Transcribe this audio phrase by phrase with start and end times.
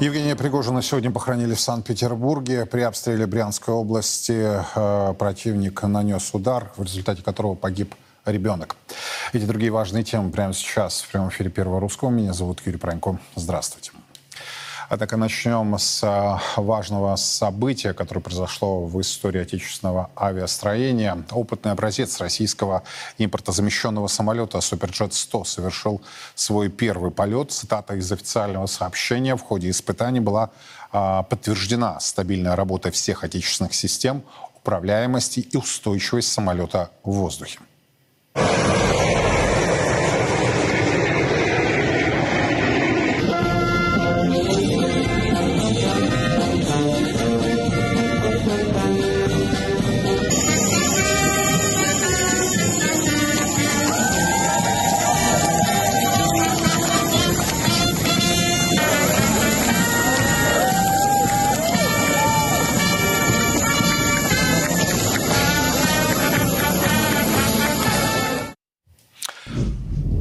[0.00, 2.64] Евгения Пригожина сегодня похоронили в Санкт-Петербурге.
[2.64, 4.32] При обстреле Брянской области
[4.74, 8.76] э, противник нанес удар, в результате которого погиб ребенок.
[9.34, 12.08] Эти другие важные темы прямо сейчас в прямом эфире Первого Русского.
[12.08, 13.18] Меня зовут Юрий Пронько.
[13.34, 13.89] Здравствуйте.
[14.90, 21.16] Однако начнем с а, важного события, которое произошло в истории отечественного авиастроения.
[21.30, 22.82] Опытный образец российского
[23.16, 26.02] импортозамещенного самолета Суперджет-100 совершил
[26.34, 27.52] свой первый полет.
[27.52, 29.36] Цитата из официального сообщения.
[29.36, 30.50] В ходе испытаний была
[30.90, 34.24] а, подтверждена стабильная работа всех отечественных систем,
[34.56, 37.60] управляемости и устойчивость самолета в воздухе.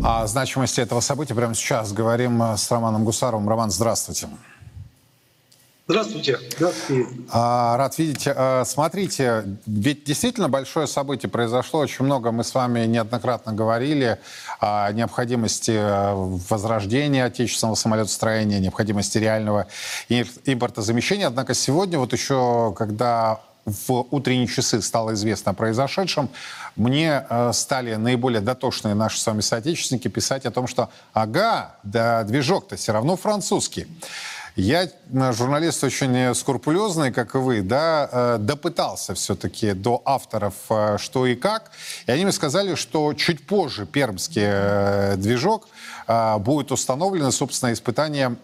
[0.09, 3.47] О значимости этого события прямо сейчас говорим э, с Романом Гусаровым.
[3.47, 4.27] Роман, здравствуйте.
[5.87, 6.39] Здравствуйте.
[6.55, 7.07] Здравствуйте.
[7.29, 8.27] А, рад видеть.
[8.27, 11.81] А, смотрите, ведь действительно большое событие произошло.
[11.81, 14.17] Очень много мы с вами неоднократно говорили
[14.59, 16.13] о необходимости э,
[16.49, 19.67] возрождения отечественного самолетостроения, необходимости реального
[20.09, 21.27] импортозамещения.
[21.27, 26.29] Однако сегодня, вот еще когда в утренние часы стало известно о произошедшем,
[26.75, 32.23] мне э, стали наиболее дотошные наши с вами соотечественники писать о том, что ага, да
[32.23, 33.87] движок-то все равно французский.
[34.59, 40.97] Я э, журналист очень скрупулезный, как и вы, да, э, допытался все-таки до авторов э,
[40.99, 41.71] что и как.
[42.07, 45.67] И они мне сказали, что чуть позже пермский движок
[46.39, 48.35] будет установлен, и, собственно, испытания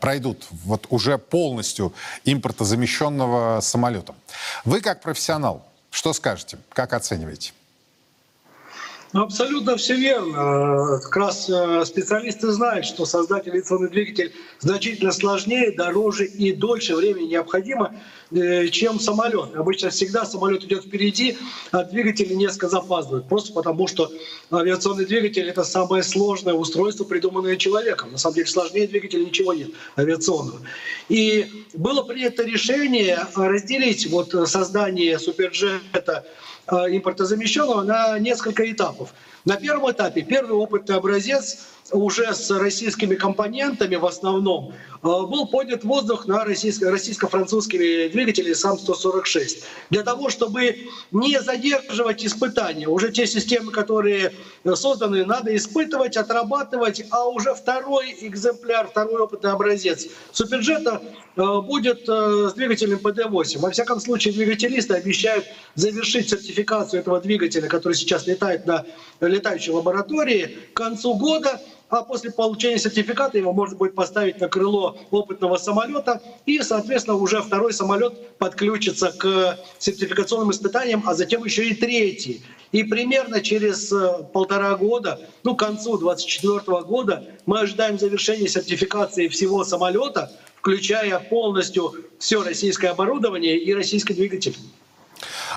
[0.00, 1.92] пройдут вот уже полностью
[2.24, 4.14] импортозамещенного самолета.
[4.64, 7.52] Вы как профессионал, что скажете, как оцениваете?
[9.14, 11.00] Ну, абсолютно все верно.
[11.02, 17.28] Как раз э, специалисты знают, что создать авиационный двигатель значительно сложнее, дороже и дольше времени
[17.28, 17.94] необходимо,
[18.30, 19.56] э, чем самолет.
[19.56, 21.38] Обычно всегда самолет идет впереди,
[21.72, 23.28] а двигатели несколько запаздывают.
[23.28, 24.12] Просто потому, что
[24.52, 28.12] авиационный двигатель— это самое сложное устройство, придуманное человеком.
[28.12, 30.60] На самом деле сложнее двигателя ничего нет авиационного.
[31.08, 36.26] И было принято решение разделить вот создание суперджета
[36.57, 39.14] Э, импортозамещенного на несколько этапов.
[39.44, 44.72] На первом этапе первый опытный образец уже с российскими компонентами в основном
[45.02, 49.62] э, был поднят воздух на российско- российско-французскими двигателями САМ-146.
[49.90, 50.78] Для того, чтобы
[51.10, 52.88] не задерживать испытания.
[52.88, 54.32] Уже те системы, которые
[54.74, 61.02] созданы, надо испытывать, отрабатывать, а уже второй экземпляр, второй опытный образец Суперджета
[61.36, 63.58] э, будет с двигателем ПД-8.
[63.58, 68.84] Во всяком случае, двигателисты обещают завершить сертификацию этого двигателя, который сейчас летает на
[69.20, 71.60] летающей лаборатории к концу года,
[71.90, 77.40] а после получения сертификата его можно будет поставить на крыло опытного самолета, и, соответственно, уже
[77.40, 82.42] второй самолет подключится к сертификационным испытаниям, а затем еще и третий.
[82.72, 89.28] И примерно через э, полтора года, ну, к концу 2024 года, мы ожидаем завершения сертификации
[89.28, 94.54] всего самолета, включая полностью все российское оборудование и российский двигатель.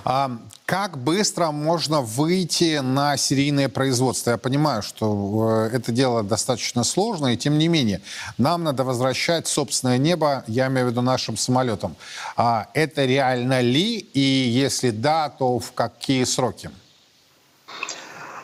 [0.04, 0.32] А
[0.66, 4.32] как быстро можно выйти на серийное производство?
[4.32, 8.02] Я понимаю, что э, это дело достаточно сложное, и тем не менее,
[8.38, 11.96] нам надо возвращать собственное небо, я имею в виду нашим самолетам.
[12.36, 13.98] А это реально ли?
[14.14, 16.70] И если да, то в какие сроки?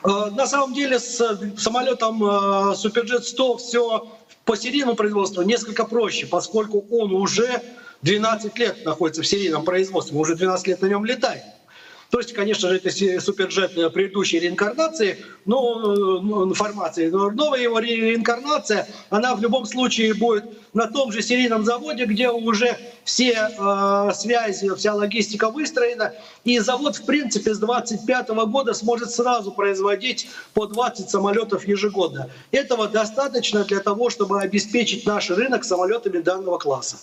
[0.03, 1.17] Э, на самом деле с
[1.57, 4.07] самолетом Суперджет 100 все
[4.47, 7.61] по серийному производству несколько проще, поскольку он уже
[8.01, 11.43] 12 лет находится в серийном производстве, мы уже 12 лет на нем летаем.
[12.09, 12.89] То есть, конечно же, это
[13.19, 17.09] суперджет предыдущей реинкарнации, но ну, формации.
[17.09, 22.29] Но новая его реинкарнация, она в любом случае будет на том же серийном заводе, где
[22.29, 26.13] уже все э, связи, вся логистика выстроена.
[26.45, 32.29] И завод, в принципе, с 2025 года сможет сразу производить по 20 самолетов ежегодно.
[32.51, 36.97] Этого достаточно для того, чтобы обеспечить наш рынок самолетами данного класса.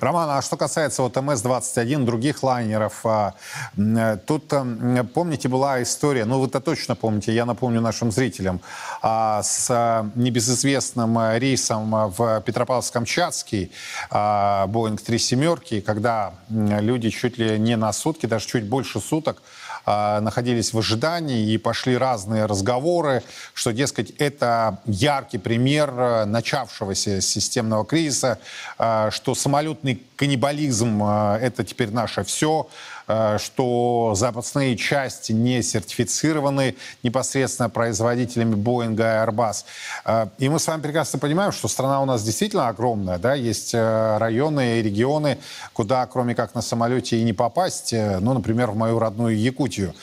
[0.00, 3.34] Роман, а что касается вот МС-21, других лайнеров, а,
[3.76, 8.60] э, тут, э, помните, была история, ну вы это точно помните, я напомню нашим зрителям,
[9.02, 13.70] а, с э, небезызвестным рейсом в Петропавловск-Камчатский,
[14.10, 19.42] Боинг 3 семерки, когда люди чуть ли не на сутки, даже чуть больше суток,
[19.86, 23.22] а, находились в ожидании и пошли разные разговоры,
[23.52, 28.38] что, дескать, это яркий пример э, начавшегося системного кризиса,
[28.78, 32.68] э, что самолетный каннибализм э,— это теперь наше все,
[33.06, 39.64] что запасные части не сертифицированы непосредственно производителями Боинга и Airbus.
[40.04, 43.74] Э, и мы с вами прекрасно понимаем, что страна у нас действительно огромная, да, есть
[43.74, 45.38] э, районы и регионы,
[45.72, 49.94] куда кроме как на самолете и не попасть, ну, например, в мою родную Якутию.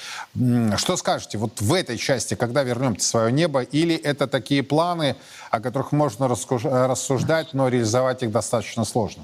[0.78, 5.16] Что скажете, вот в этой части, когда вернемте свое небо, или это такие планы,
[5.50, 9.24] о которых можно рассуждать, но реализовать их достаточно сложно?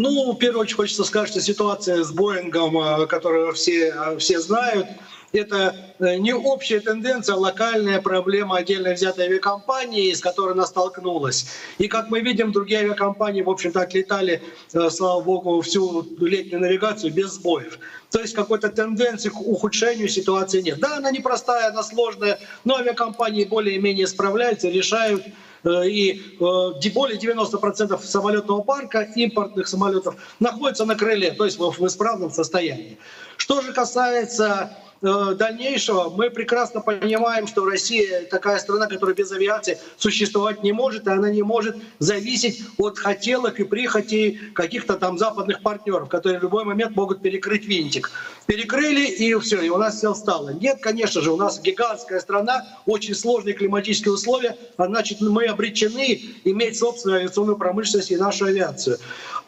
[0.00, 4.38] Ну, в первую очередь хочется сказать, что ситуация с Боингом, э, которую все, э, все
[4.38, 4.86] знают,
[5.32, 11.46] это э, не общая тенденция, а локальная проблема отдельно взятой авиакомпании, с которой она столкнулась.
[11.78, 14.40] И как мы видим, другие авиакомпании, в общем-то, отлетали,
[14.88, 17.80] слава богу, всю летнюю навигацию без сбоев.
[18.12, 20.78] То есть какой-то тенденции к ухудшению ситуации нет.
[20.78, 25.24] Да, она непростая, она сложная, но авиакомпании более-менее справляются, решают
[25.68, 32.30] и э, более 90% самолетного парка импортных самолетов находится на крыле, то есть в исправном
[32.30, 32.98] состоянии.
[33.36, 39.78] Что же касается Э, дальнейшего мы прекрасно понимаем, что Россия такая страна, которая без авиации
[39.96, 45.60] существовать не может, и она не может зависеть от хотелок и прихотей каких-то там западных
[45.60, 48.10] партнеров, которые в любой момент могут перекрыть винтик.
[48.46, 50.50] Перекрыли, и все, и у нас все встало.
[50.50, 56.22] Нет, конечно же, у нас гигантская страна, очень сложные климатические условия, а значит, мы обречены
[56.44, 58.98] иметь собственную авиационную промышленность и нашу авиацию.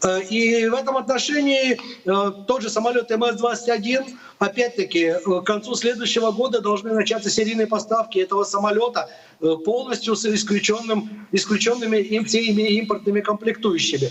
[0.03, 6.31] Э, и в этом отношении э, тот же самолет МС-21, опять-таки, э, к концу следующего
[6.31, 9.11] года должны начаться серийные поставки этого самолета
[9.65, 14.11] полностью с исключенным, исключенными им всеми импортными комплектующими.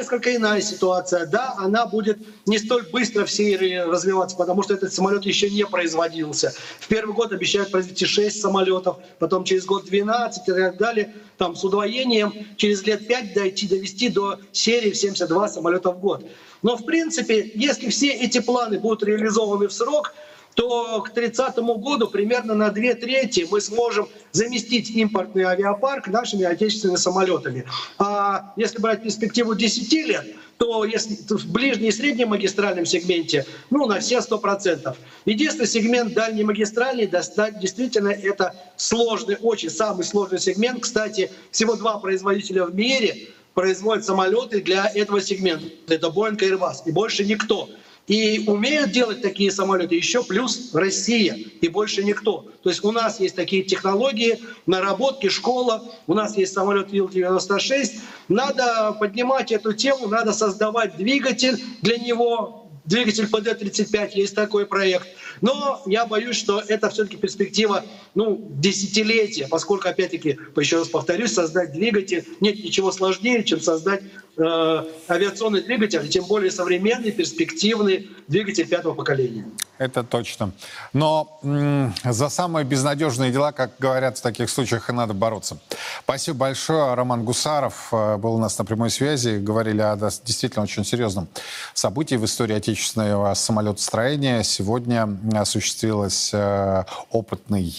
[0.00, 1.26] Несколько иная ситуация.
[1.26, 5.66] Да, она будет не столь быстро в серии развиваться, потому что этот самолет еще не
[5.66, 6.54] производился.
[6.78, 11.10] В первый год обещают произвести 6 самолетов, потом через год 12 и так далее.
[11.36, 16.24] Там с удвоением через лет 5 дойти, довести до серии в 72 самолета в год.
[16.62, 20.14] Но в принципе, если все эти планы будут реализованы в срок,
[20.54, 26.96] то к 30 году примерно на две трети мы сможем заместить импортный авиапарк нашими отечественными
[26.96, 27.64] самолетами.
[27.98, 30.26] А если брать перспективу 10 лет,
[30.58, 34.94] то если в ближнем и среднем магистральном сегменте, ну, на все 100%.
[35.24, 40.82] Единственный сегмент дальней магистральной достать действительно это сложный, очень самый сложный сегмент.
[40.82, 45.66] Кстати, всего два производителя в мире производят самолеты для этого сегмента.
[45.88, 47.70] Это Boeing и Airbus, и больше никто.
[48.10, 52.44] И умеют делать такие самолеты еще плюс Россия и больше никто.
[52.60, 57.92] То есть у нас есть такие технологии, наработки, школа, у нас есть самолет Ил-96.
[58.26, 62.52] Надо поднимать эту тему, надо создавать двигатель для него,
[62.84, 65.08] двигатель ПД-35, есть такой проект.
[65.40, 71.70] Но я боюсь, что это все-таки перспектива ну, десятилетия, поскольку, опять-таки, еще раз повторюсь, создать
[71.70, 74.02] двигатель нет ничего сложнее, чем создать
[74.40, 79.44] э, авиационный двигатель, тем более современный, перспективный двигатель пятого поколения.
[79.78, 80.52] Это точно.
[80.92, 85.58] Но за самые безнадежные дела, как говорят в таких случаях, и надо бороться.
[86.04, 86.94] Спасибо большое.
[86.94, 89.38] Роман Гусаров э, был у нас на прямой связи.
[89.38, 91.28] Говорили о действительно очень серьезном
[91.72, 94.42] событии в истории отечественного самолетостроения.
[94.42, 97.74] Сегодня осуществилась э, опытный,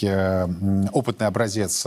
[0.91, 1.85] опытный образец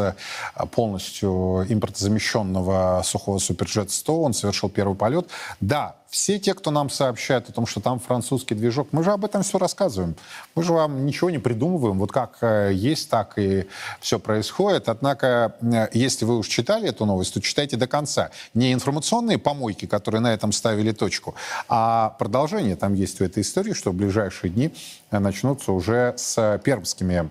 [0.71, 4.11] полностью импортозамещенного сухого Суперджет-100.
[4.11, 5.29] Он совершил первый полет.
[5.61, 9.25] Да, все те, кто нам сообщает о том, что там французский движок, мы же об
[9.25, 10.15] этом все рассказываем.
[10.55, 11.99] Мы же вам ничего не придумываем.
[11.99, 13.67] Вот как э, есть, так и
[14.01, 14.89] все происходит.
[14.89, 18.31] Однако, э, если вы уж читали эту новость, то читайте до конца.
[18.55, 21.35] Не информационные помойки, которые на этом ставили точку,
[21.69, 24.73] а продолжение там есть в этой истории, что в ближайшие дни
[25.11, 27.29] э, начнутся уже с пермскими,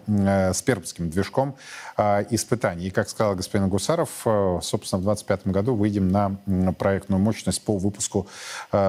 [0.53, 1.55] с пермским движком
[2.31, 2.87] испытаний.
[2.87, 4.09] И, как сказал господин Гусаров,
[4.61, 6.35] собственно, в 2025 году выйдем на
[6.73, 8.27] проектную мощность по выпуску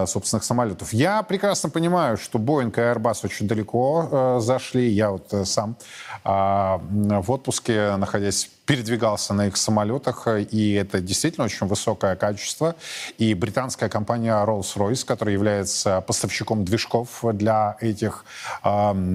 [0.07, 0.93] собственных самолетов.
[0.93, 4.89] Я прекрасно понимаю, что Boeing и Airbus очень далеко э, зашли.
[4.89, 5.77] Я вот э, сам
[6.25, 12.77] в отпуске, находясь передвигался на их самолетах, и это действительно очень высокое качество.
[13.19, 18.25] И британская компания Rolls-Royce, которая является поставщиком движков для этих
[18.63, 18.69] э,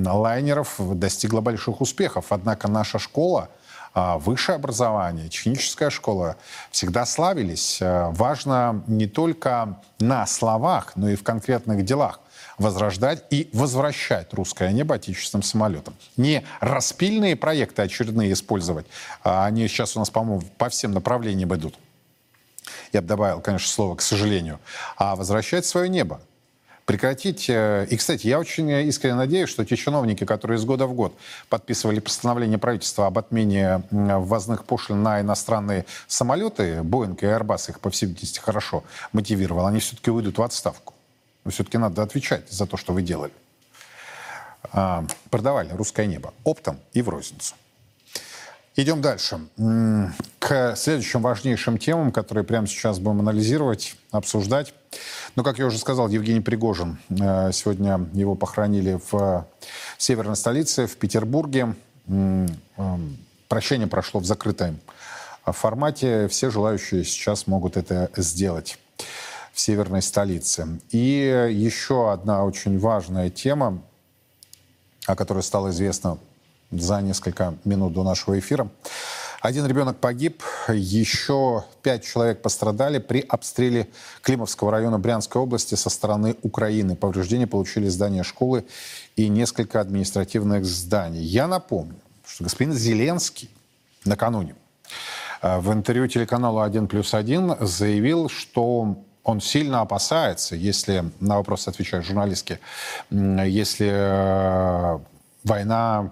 [0.05, 2.27] лайнеров, достигла больших успехов.
[2.29, 3.58] Однако наша школа, а,
[3.95, 6.37] высшее образование, техническая школа
[6.71, 7.79] всегда славились.
[7.81, 12.19] Э, важно не только на словах, но и в конкретных делах
[12.57, 15.95] возрождать и возвращать русское небо отечественным самолетам.
[16.17, 18.85] Не распильные проекты очередные использовать,
[19.23, 21.75] а они сейчас у нас, по-моему, по всем направлениям идут.
[22.91, 24.59] Я бы добавил, конечно, слово «к сожалению»,
[24.97, 26.21] а возвращать свое небо
[26.89, 27.47] прекратить.
[27.51, 31.15] Э, и, кстати, я очень искренне надеюсь, что те чиновники, которые из года в год
[31.47, 37.91] подписывали постановление правительства об отмене ввозных пошлин на иностранные самолеты, Боинг и Airbus их, по
[37.91, 40.95] всей видимости, хорошо мотивировал, они все-таки уйдут в отставку.
[41.45, 43.33] Но все-таки надо отвечать за то, что вы делали.
[44.73, 47.53] А, продавали русское небо оптом и в розницу.
[48.81, 49.41] Идем дальше.
[50.39, 54.73] К следующим важнейшим темам, которые прямо сейчас будем анализировать, обсуждать.
[55.35, 56.97] Ну, как я уже сказал, Евгений Пригожин.
[57.09, 59.45] Э, сегодня его похоронили в
[59.97, 61.75] северной столице, в Петербурге.
[62.07, 62.47] Эм,
[63.49, 64.79] прощение прошло в закрытом
[65.43, 66.29] формате.
[66.29, 68.79] Все желающие сейчас могут это сделать
[69.51, 70.79] в северной столице.
[70.91, 73.81] И еще одна очень важная тема,
[75.05, 76.17] о которой стало известно
[76.71, 78.69] за несколько минут до нашего эфира.
[79.41, 83.87] Один ребенок погиб, еще пять человек пострадали при обстреле
[84.21, 86.97] Климовского района Брянской области со стороны Украины.
[86.97, 88.65] Повреждения получили здания школы
[89.15, 91.21] и несколько административных зданий.
[91.21, 91.95] Я напомню,
[92.27, 93.49] что господин Зеленский
[94.03, 94.55] накануне
[95.41, 101.67] э, в интервью телеканалу «1 плюс 1» заявил, что он сильно опасается, если на вопрос
[101.69, 102.59] отвечают журналистки,
[103.09, 104.99] если э,
[105.45, 106.11] война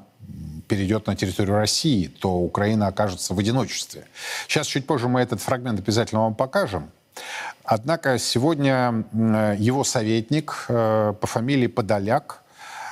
[0.68, 4.06] перейдет на территорию России, то Украина окажется в одиночестве.
[4.48, 6.92] Сейчас чуть позже мы этот фрагмент обязательно вам покажем.
[7.64, 9.06] Однако сегодня
[9.58, 12.44] его советник э, по фамилии Подоляк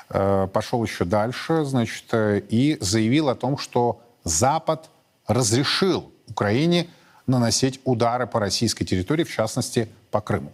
[0.09, 4.89] э, пошел еще дальше, значит, э, и заявил о том, что Запад
[5.27, 6.87] разрешил Украине
[7.27, 10.51] наносить удары по российской территории, в частности, по Крыму.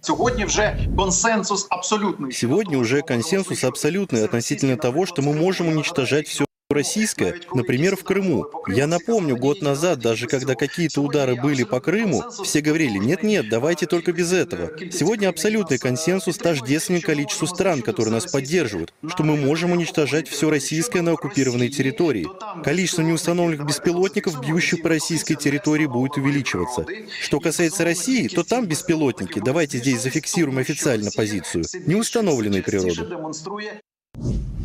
[0.00, 2.32] Сегодня уже консенсус абсолютный.
[2.32, 8.44] Сегодня уже консенсус абсолютный относительно того, что мы можем уничтожать все российское, например, в Крыму.
[8.68, 13.86] Я напомню, год назад, даже когда какие-то удары были по Крыму, все говорили, нет-нет, давайте
[13.86, 14.70] только без этого.
[14.90, 21.00] Сегодня абсолютный консенсус тождествен количеству стран, которые нас поддерживают, что мы можем уничтожать все российское
[21.00, 22.28] на оккупированной территории.
[22.62, 26.84] Количество неустановленных беспилотников, бьющих по российской территории, будет увеличиваться.
[27.22, 33.06] Что касается России, то там беспилотники, давайте здесь зафиксируем официально позицию, неустановленной природы.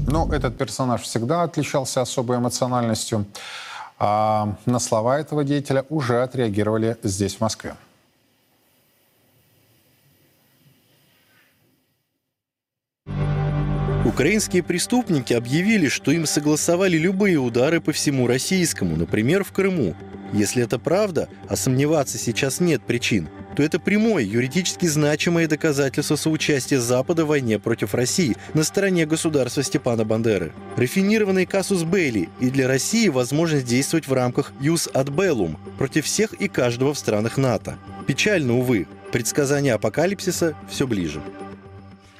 [0.07, 3.25] Ну, этот персонаж всегда отличался особой эмоциональностью.
[3.99, 7.75] А на слова этого деятеля уже отреагировали здесь, в Москве.
[14.05, 19.95] Украинские преступники объявили, что им согласовали любые удары по всему российскому, например, в Крыму.
[20.33, 26.79] Если это правда, а сомневаться сейчас нет причин, то это прямое, юридически значимое доказательство соучастия
[26.79, 30.51] Запада в войне против России на стороне государства Степана Бандеры.
[30.77, 36.33] Рафинированный казус Бейли и для России возможность действовать в рамках «Юс ad bellum» против всех
[36.33, 37.77] и каждого в странах НАТО.
[38.07, 41.21] Печально, увы, предсказание апокалипсиса все ближе.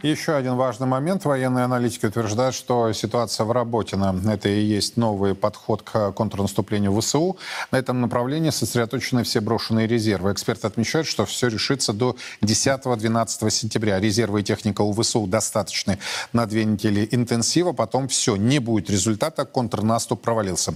[0.04, 1.24] Еще один важный момент.
[1.24, 7.38] Военные аналитики утверждают, что ситуация в Работино– это и есть новый подход к контрнаступлению ВСУ.
[7.72, 10.34] На этом направлении сосредоточены все брошенные резервы.
[10.34, 13.98] Эксперты отмечают, что все решится до 10-12 сентября.
[14.02, 16.00] Резервы и техника у ВСУ достаточны
[16.34, 17.72] на две недели интенсива.
[17.72, 20.74] Потом все, не будет результата, контрнаступ провалился.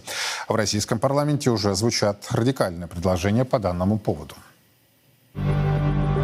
[0.48, 4.36] В российском парламенте уже звучат радикальные предложения по данному поводу.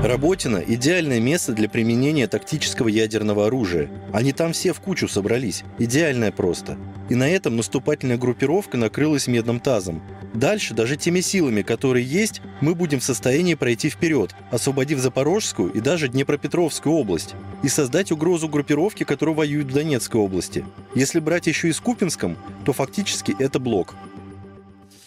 [0.03, 3.89] Работина– идеальное место для применения тактического ядерного оружия.
[4.11, 5.63] Они там все в кучу собрались.
[5.79, 6.77] Идеальное просто.
[7.09, 10.03] И на этом наступательная группировка накрылась медным тазом.
[10.33, 15.79] Дальше, даже теми силами, которые есть, мы будем в состоянии пройти вперед, освободив Запорожскую и
[15.79, 20.65] даже Днепропетровскую область, и создать угрозу группировки, которые воюют в Донецкой области.
[20.95, 23.95] Если брать еще и с Купинском, то фактически это блок.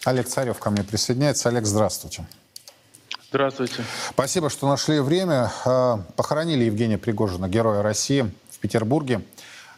[0.05, 1.49] Олег Царев ко мне присоединяется.
[1.49, 2.25] Олег, здравствуйте.
[3.29, 3.83] Здравствуйте.
[4.11, 5.51] Спасибо, что нашли время.
[5.65, 9.21] А, похоронили Евгения Пригожина, героя России, в Петербурге.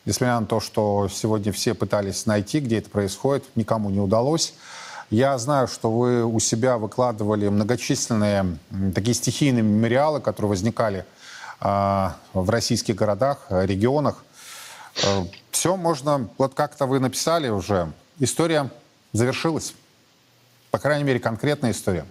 [0.06, 4.54] Несмотря на то, что сегодня все пытались найти, где это происходит, никому не удалось.
[5.10, 8.60] Я знаю, что вы у себя выкладывали многочисленные
[8.94, 11.06] такие стихийные мемориалы, которые возникали
[11.60, 14.24] э, в российских городах, регионах.
[15.04, 18.70] Э, все можно, вот как-то вы написали уже, история
[19.12, 19.74] завершилась.
[20.70, 22.06] По крайней мере, конкретная история.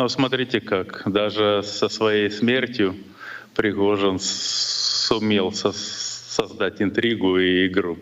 [0.00, 2.94] Ну, смотрите как, даже со своей смертью
[3.54, 7.98] Пригожин сумел со создать интригу и игру.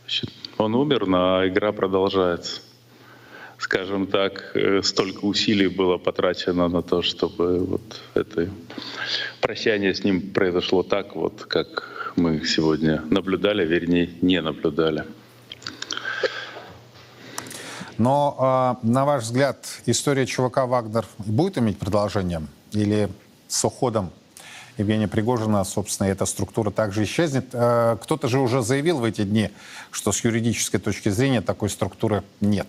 [0.00, 2.62] Значит, Он умер, но игра продолжается.
[3.58, 8.48] Скажем так, э, столько усилий было потрачено на то, чтобы вот это
[9.42, 15.04] прощание с ним произошло так, вот как мы сегодня наблюдали, вернее, не наблюдали.
[18.00, 22.40] Но, э, на ваш взгляд, история ЧВК «Вагнер» будет иметь продолжение?
[22.72, 23.10] Или
[23.46, 24.10] с уходом
[24.78, 27.48] Евгения Пригожина, собственно, эта структура также исчезнет?
[27.52, 29.50] Э, кто-то же уже заявил в эти дни,
[29.90, 32.68] что с юридической точки зрения такой структуры нет.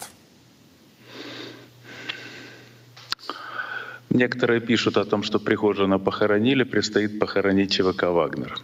[4.10, 8.60] Некоторые пишут о том, что Пригожина похоронили, предстоит похоронить ЧВК «Вагнер».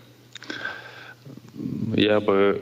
[1.95, 2.61] Я бы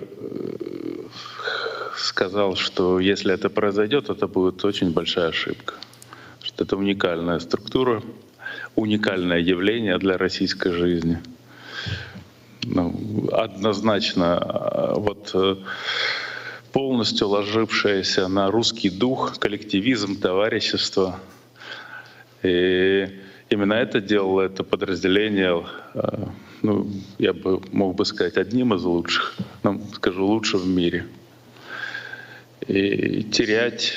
[1.97, 5.75] сказал, что если это произойдет, это будет очень большая ошибка.
[6.41, 8.03] Что это уникальная структура,
[8.75, 11.19] уникальное явление для российской жизни.
[12.63, 15.55] Ну, однозначно, вот э,
[16.71, 21.19] полностью ложившаяся на русский дух, коллективизм, товарищество.
[22.41, 23.07] И
[23.49, 26.25] именно это делало это подразделение, э,
[26.63, 31.05] ну, я бы мог бы сказать, одним из лучших, ну, скажу, лучше в мире.
[32.67, 33.93] И терять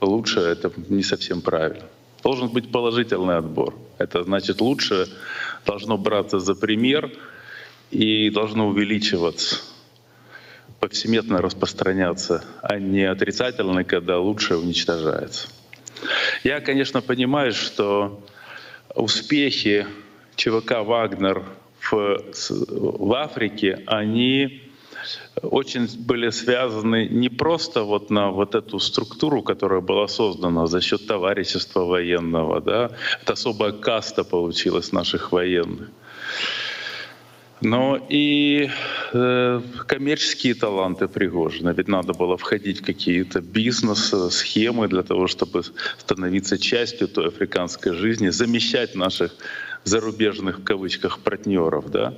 [0.00, 1.84] лучше это не совсем правильно.
[2.22, 3.74] Должен быть положительный отбор.
[3.98, 5.08] Это значит лучше
[5.64, 7.10] должно браться за пример
[7.90, 9.60] и должно увеличиваться,
[10.80, 15.48] повсеместно распространяться, а не отрицательно, когда лучше уничтожается.
[16.44, 18.22] Я, конечно, понимаю, что
[18.94, 19.86] успехи
[20.34, 21.44] ЧВК «Вагнер»
[21.80, 22.22] в,
[22.68, 24.65] в Африке, они
[25.42, 31.06] очень были связаны не просто вот на вот эту структуру, которая была создана за счет
[31.06, 32.90] товарищества военного, да,
[33.22, 35.88] это особая каста получилась наших военных,
[37.60, 38.70] но и
[39.12, 41.70] э, коммерческие таланты Пригожина.
[41.70, 45.62] Ведь надо было входить в какие-то бизнес-схемы для того, чтобы
[45.98, 49.34] становиться частью той африканской жизни, замещать наших
[49.86, 52.14] зарубежных в кавычках партнеров, да.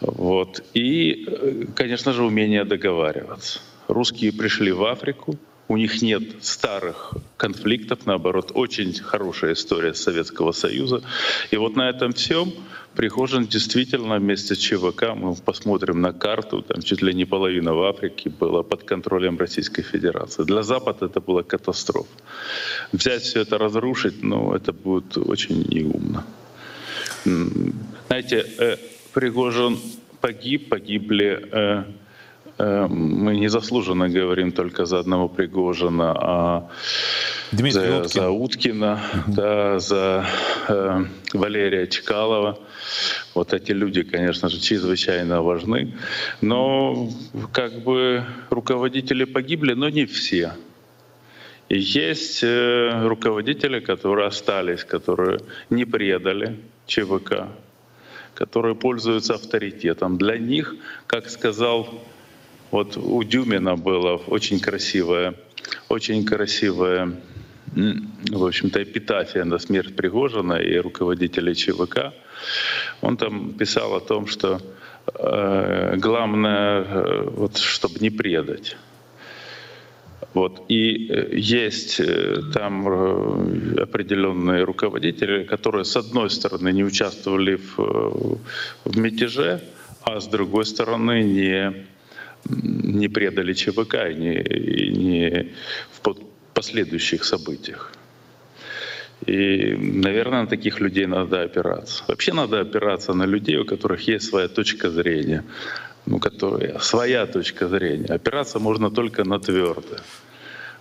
[0.00, 0.62] Вот.
[0.74, 3.60] И, э, конечно же, умение договариваться.
[3.88, 11.02] Русские пришли в Африку, у них нет старых конфликтов, наоборот, очень хорошая история Советского Союза.
[11.50, 12.52] И вот на этом всем
[12.94, 17.82] Прихожин действительно вместе с ЧВК, мы посмотрим на карту, там чуть ли не половина в
[17.84, 20.44] Африке была под контролем Российской Федерации.
[20.44, 22.10] Для Запада это была катастрофа.
[22.92, 26.26] Взять все это, разрушить, ну, это будет очень неумно.
[28.08, 28.76] Знаете, э,
[29.12, 29.78] Пригожин
[30.20, 31.84] погиб, погибли э,
[32.58, 36.70] э, мы незаслуженно говорим только за одного Пригожина, а
[37.52, 38.20] Дмитрий за, Уткин.
[38.20, 39.34] за Уткина, угу.
[39.34, 40.26] да, за
[40.68, 42.58] э, Валерия Чкалова.
[43.34, 45.94] Вот эти люди, конечно же, чрезвычайно важны.
[46.40, 47.08] Но
[47.52, 50.52] как бы руководители погибли, но не все.
[51.68, 57.48] И есть э, руководители, которые остались, которые не предали ЧВК,
[58.34, 60.18] которые пользуются авторитетом.
[60.18, 60.74] Для них,
[61.06, 62.02] как сказал,
[62.70, 65.34] вот у Дюмина было очень красивое,
[65.88, 67.20] очень красивое,
[67.66, 72.12] в общем-то, эпитафия на смерть Пригожина и руководителей ЧВК.
[73.00, 74.60] Он там писал о том, что
[75.14, 78.76] э, главное, э, вот, чтобы не предать.
[80.34, 80.64] Вот.
[80.68, 88.40] И э, есть э, там э, определенные руководители, которые, с одной стороны, не участвовали в,
[88.84, 89.60] в мятеже,
[90.02, 91.86] а с другой стороны, не,
[92.48, 95.48] не предали ЧВК и не, и не
[95.92, 96.16] в
[96.54, 97.92] последующих событиях.
[99.26, 102.04] И, наверное, на таких людей надо опираться.
[102.08, 105.44] Вообще надо опираться на людей, у которых есть своя точка зрения
[106.06, 108.06] ну, которая своя точка зрения.
[108.06, 110.00] Опираться можно только на твердое.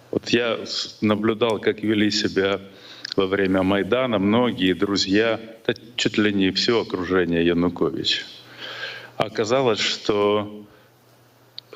[0.09, 0.59] Вот я
[1.01, 2.59] наблюдал, как вели себя
[3.15, 8.23] во время Майдана многие друзья, да чуть ли не все окружение Януковича.
[9.17, 10.65] Оказалось, что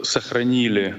[0.02, 0.96] сохранили,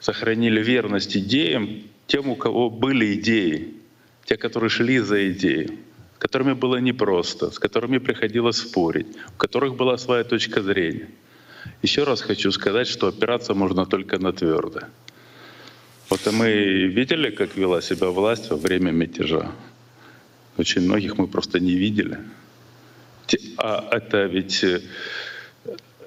[0.00, 3.74] сохранили верность идеям тем, у кого были идеи,
[4.24, 5.78] те, которые шли за идеей,
[6.16, 11.08] с которыми было непросто, с которыми приходилось спорить, у которых была своя точка зрения.
[11.82, 14.88] Еще раз хочу сказать, что опираться можно только на твердое.
[16.08, 16.50] Вот мы
[16.86, 19.50] видели, как вела себя власть во время мятежа.
[20.56, 22.18] Очень многих мы просто не видели.
[23.58, 24.80] А это ведь э,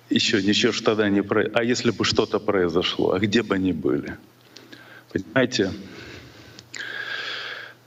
[0.10, 1.50] еще ничего что тогда не про...
[1.54, 4.18] А если бы что-то произошло, а где бы они были?
[5.12, 5.72] Понимаете,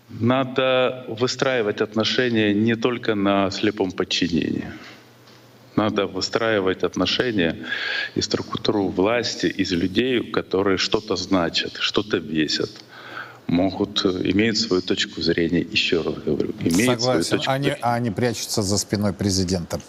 [0.08, 4.66] надо выстраивать отношения не только на слепом подчинении.
[5.76, 7.56] Надо выстраивать отношения
[8.14, 12.70] и структуру власти из людей, которые что-то значат, что-то весят
[13.46, 16.52] могут, э, имеют свою точку зрения, еще раз говорю.
[16.61, 17.78] Имеют Согласен, свою точку они, зрения.
[17.82, 19.80] они прячутся за спиной президента.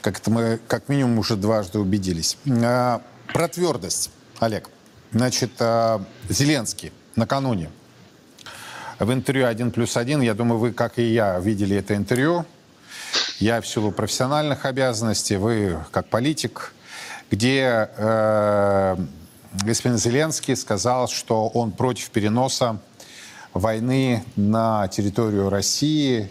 [0.00, 2.36] Как это мы как минимум уже дважды убедились.
[2.46, 4.68] А, про твердость, Олег.
[5.12, 7.70] Значит, а, Зеленский накануне
[8.98, 12.46] в интервью «Один плюс один», я думаю, вы, как и я, видели это интервью.
[13.38, 16.72] Я в силу профессиональных обязанностей, вы как политик,
[17.30, 18.96] где э,
[19.62, 22.78] господин Зеленский сказал, что он против переноса
[23.52, 26.30] войны на территорию России,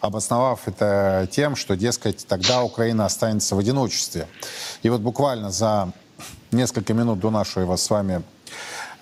[0.00, 4.26] обосновав это тем, что, дескать, тогда Украина останется в одиночестве.
[4.82, 5.92] И вот буквально за
[6.52, 8.22] несколько минут до нашей с вами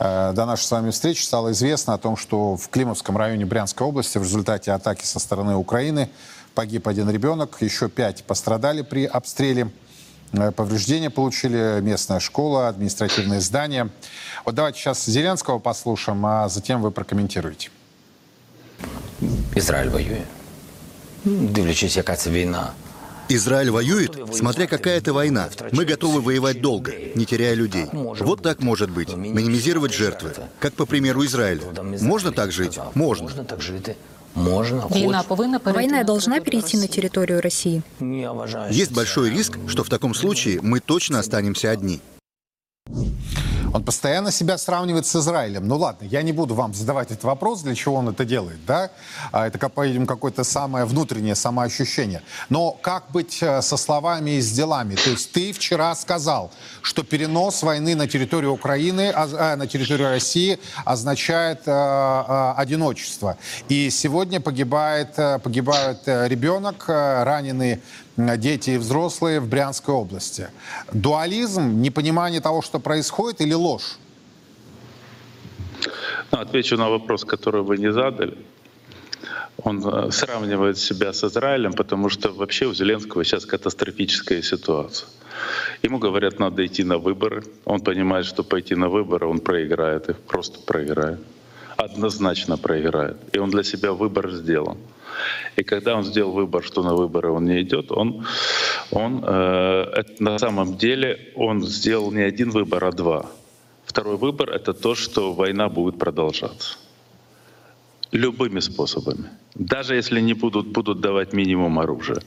[0.00, 3.86] э, до нашей с вами встречи стало известно о том, что в Климовском районе Брянской
[3.86, 6.10] области в результате атаки со стороны Украины
[6.54, 9.70] погиб один ребенок, еще пять пострадали при обстреле.
[10.32, 13.90] Э, повреждения получили местная школа, административные здания.
[14.44, 17.70] Вот давайте сейчас Зеленского послушаем, а затем вы прокомментируете.
[19.54, 20.22] Израиль воює.
[21.24, 22.72] Дивлячись, яка це війна.
[23.28, 25.48] Израиль воюет, смотря какая это война.
[25.72, 27.86] Мы готовы воевать долго, не теряя людей.
[27.92, 29.16] Вот так может быть.
[29.16, 30.32] Минимизировать жертвы.
[30.58, 31.62] Как по примеру Израиля.
[32.02, 32.78] Можно так жить?
[32.94, 33.30] Можно.
[33.30, 33.94] Можно.
[34.34, 37.82] Война повинна Война должна перейти на территорию России.
[38.70, 42.00] Есть большой риск, что в таком случае мы точно останемся одни.
[43.74, 45.66] Он постоянно себя сравнивает с Израилем.
[45.66, 48.92] Ну ладно, я не буду вам задавать этот вопрос, для чего он это делает, да?
[49.32, 52.22] А это, по-видимому, какое-то самое внутреннее самоощущение.
[52.48, 54.94] Но как быть э, со словами и с делами?
[54.94, 60.60] То есть ты вчера сказал, что перенос войны на территорию Украины, а, на территорию России
[60.84, 63.38] означает а, а, одиночество.
[63.68, 67.80] И сегодня погибает, погибает ребенок, раненый
[68.16, 70.48] дети и взрослые в Брянской области.
[70.92, 73.98] Дуализм, непонимание того, что происходит, или ложь?
[76.30, 78.36] Ну, отвечу на вопрос, который вы не задали.
[79.56, 85.08] Он э, сравнивает себя с Израилем, потому что вообще у Зеленского сейчас катастрофическая ситуация.
[85.82, 87.44] Ему говорят, надо идти на выборы.
[87.64, 91.20] Он понимает, что пойти на выборы он проиграет, их просто проиграет.
[91.76, 93.16] Однозначно проиграет.
[93.32, 94.76] И он для себя выбор сделал.
[95.56, 98.26] И когда он сделал выбор, что на выборы он не идет, он,
[98.90, 103.26] он э, это, на самом деле он сделал не один выбор, а два.
[103.84, 106.78] Второй выбор— это то, что война будет продолжаться.
[108.12, 109.24] Любыми способами.
[109.54, 112.22] Даже если не будут, будут давать минимум оружия.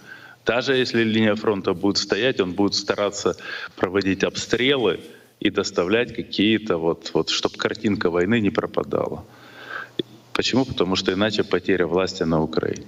[0.45, 3.35] Даже если линия фронта будет стоять, он будет стараться
[3.75, 4.99] проводить обстрелы
[5.41, 9.25] и доставлять какие-то вот, вот чтобы картинка войны не пропадала.
[10.37, 10.65] Почему?
[10.65, 12.85] Потому что иначе потеря власти на Украине.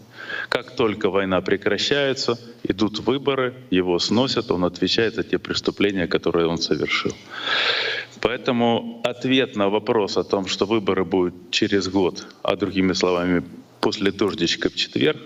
[0.49, 2.37] Как только война прекращается,
[2.69, 7.11] идут выборы, его сносят, он отвечает за те преступления, которые он совершил.
[8.21, 13.43] Поэтому ответ на вопрос о том, что выборы будут через год, а другими словами,
[13.81, 15.17] после дождичка в четверг,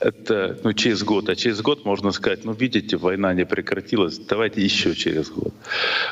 [0.00, 4.60] это ну, через год, а через год можно сказать, ну видите, война не прекратилась, давайте
[4.60, 5.54] еще через год.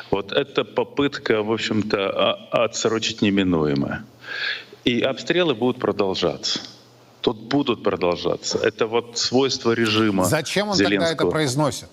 [0.09, 4.05] Вот это попытка, в общем-то, отсрочить неминуемое.
[4.83, 6.59] И обстрелы будут продолжаться.
[7.21, 8.57] Тут будут продолжаться.
[8.57, 10.25] Это вот свойство режима.
[10.25, 11.09] Зачем он Зеленского.
[11.09, 11.89] тогда это произносит?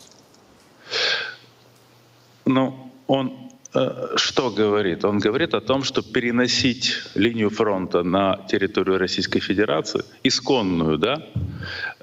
[2.46, 5.04] Ну, он э, что говорит?
[5.04, 11.22] Он говорит о том, что переносить линию фронта на территорию Российской Федерации, исконную, да,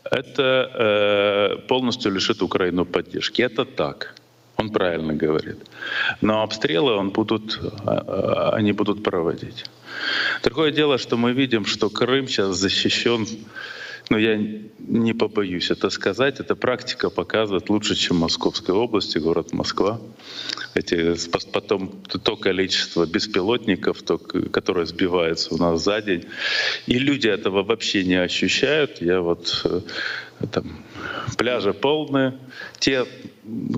[0.03, 3.41] это э, полностью лишит Украину поддержки.
[3.41, 4.13] Это так.
[4.65, 5.57] Он правильно говорит.
[6.21, 9.65] Но обстрелы он будут, э, э, они будут проводить.
[10.43, 13.27] Другое дело, что мы видим, что Крым сейчас защищен,
[14.09, 14.37] ну я
[14.79, 19.99] не побоюсь это сказать, эта практика показывает лучше, чем Московская область и город Москва.
[20.75, 21.15] Эти,
[21.51, 26.25] потом то количество беспилотников, то, которое сбивается у нас за день.
[26.85, 29.01] И люди этого вообще не ощущают.
[29.01, 29.81] Я вот э,
[30.51, 30.85] там,
[31.37, 32.37] пляжи полные.
[32.79, 33.05] Те,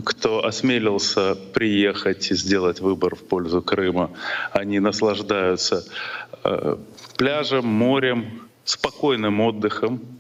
[0.03, 4.11] кто осмелился приехать и сделать выбор в пользу Крыма,
[4.51, 5.85] они наслаждаются
[6.43, 6.77] э,
[7.15, 10.16] пляжем, морем, спокойным отдыхом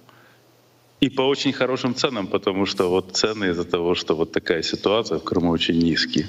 [0.99, 5.19] и по очень хорошим ценам, потому что вот цены из-за того, что вот такая ситуация
[5.19, 6.27] в Крыму очень низкие.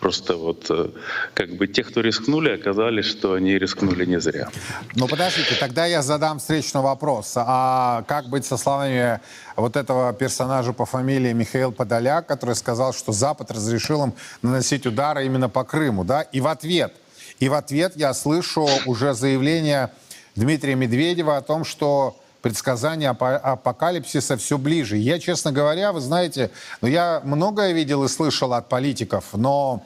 [0.00, 0.90] Просто вот э,
[1.32, 4.50] как бы те, кто рискнули, оказались, что они рискнули не зря.
[4.94, 7.32] Ну подождите, тогда я задам встречный вопрос.
[7.36, 9.20] А как быть со словами
[9.56, 15.24] вот этого персонажа по фамилии Михаил Подоляк, который сказал, что Запад разрешил им наносить удары
[15.24, 16.20] именно по Крыму, да?
[16.20, 16.92] И в ответ,
[17.40, 19.90] и в ответ я слышу уже заявление
[20.34, 24.96] Дмитрия Медведева о том, что предсказание апокалипсиса все ближе.
[24.98, 29.82] Я, честно говоря, вы знаете, ну, я многое видел и слышал от политиков, но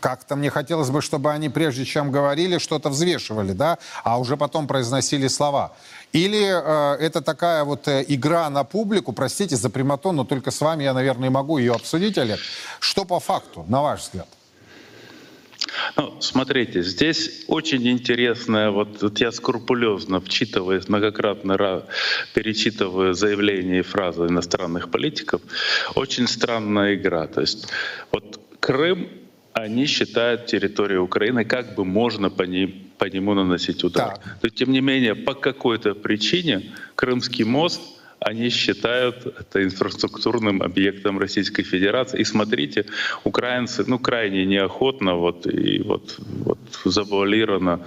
[0.00, 4.66] как-то мне хотелось бы, чтобы они, прежде чем говорили, что-то взвешивали, да, а уже потом
[4.66, 5.72] произносили слова.
[6.14, 10.62] Или э, это такая вот э, игра на публику, простите за прямоту, но только с
[10.62, 12.40] вами я, наверное, могу ее обсудить, Олег.
[12.78, 14.28] Что по факту, на ваш взгляд?
[15.96, 21.84] Ну, смотрите, здесь очень интересное, вот, вот я скрупулезно вчитываясь, многократно
[22.34, 25.40] перечитываю заявления и фразы иностранных политиков,
[25.94, 27.26] очень странная игра.
[27.26, 27.68] То есть
[28.12, 29.08] вот Крым
[29.52, 34.16] они считают территорию Украины, как бы можно по, ней, по нему наносить удар.
[34.16, 34.38] Так.
[34.42, 37.80] Но тем не менее, по какой-то причине Крымский мост—
[38.20, 42.20] они считают это инфраструктурным объектом Российской Федерации.
[42.20, 42.84] И смотрите,
[43.24, 47.80] украинцы, ну, крайне неохотно вот, и вот, вот завуалировано.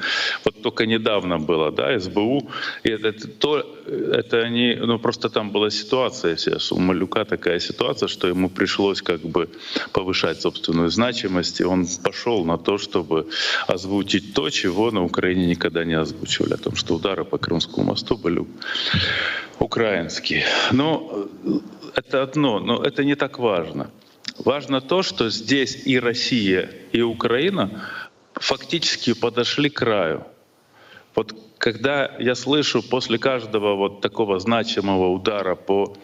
[0.44, 2.50] Вот только недавно было, да, СБУ.
[2.84, 6.72] И это, то, это они, ну, просто там была ситуация сейчас.
[6.72, 9.50] У Малюка такая ситуация, что ему пришлось как бы
[9.92, 13.28] повышать собственную значимость, и он пошел на то, чтобы
[13.68, 18.18] озвучить то, чего на Украине никогда не озвучивали, о том, что удары по Крымскому мосту
[18.18, 18.46] были
[19.60, 20.46] украинские.
[20.72, 21.60] Но э,
[21.96, 23.90] это одно, но это не так важно.
[24.46, 27.70] Важно то, что здесь и Россия, и Украина
[28.34, 30.26] фактически подошли к краю.
[31.16, 35.96] Вот когда я слышу после каждого вот такого значимого удара по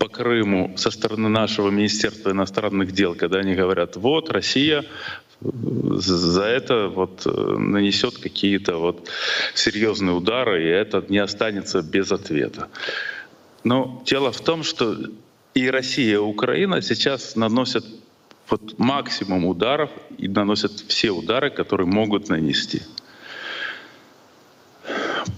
[0.00, 4.84] по Крыму со стороны нашего Министерства иностранных дел, когда они говорят, вот Россия
[5.40, 9.08] за это вот э, нанесет какие-то вот
[9.54, 12.68] серьезные удары, и это не останется без ответа.
[13.64, 14.96] Но дело в том, что
[15.54, 17.84] и Россия, и Украина сейчас наносят
[18.48, 22.82] вот максимум ударов и наносят все удары, которые могут нанести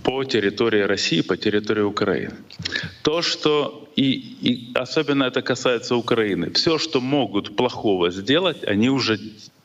[0.03, 2.35] по территории России, по территории Украины.
[3.03, 9.19] То, что и, и особенно это касается Украины, все, что могут плохого сделать, они уже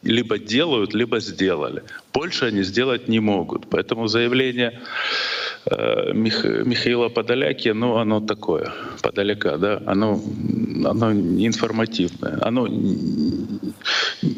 [0.03, 1.84] либо делают, либо сделали.
[2.13, 3.67] Больше они сделать не могут.
[3.69, 4.79] Поэтому заявление
[5.65, 10.21] э, Мих, Михаила Подоляки, ну, оно такое, Подоляка, да, оно,
[10.86, 12.67] оно информативное, оно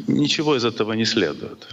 [0.08, 1.68] ничего из этого не следует.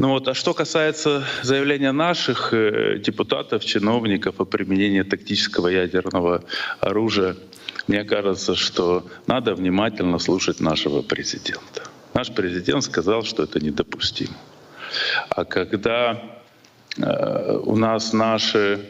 [0.00, 6.42] Ну вот, а что касается заявления наших э, депутатов, чиновников о применении тактического ядерного
[6.80, 7.36] оружия,
[7.86, 11.82] мне кажется, что надо внимательно слушать нашего президента.
[12.14, 14.32] Наш президент сказал, что это недопустимо.
[15.28, 16.22] А когда
[16.96, 18.80] э, у нас наши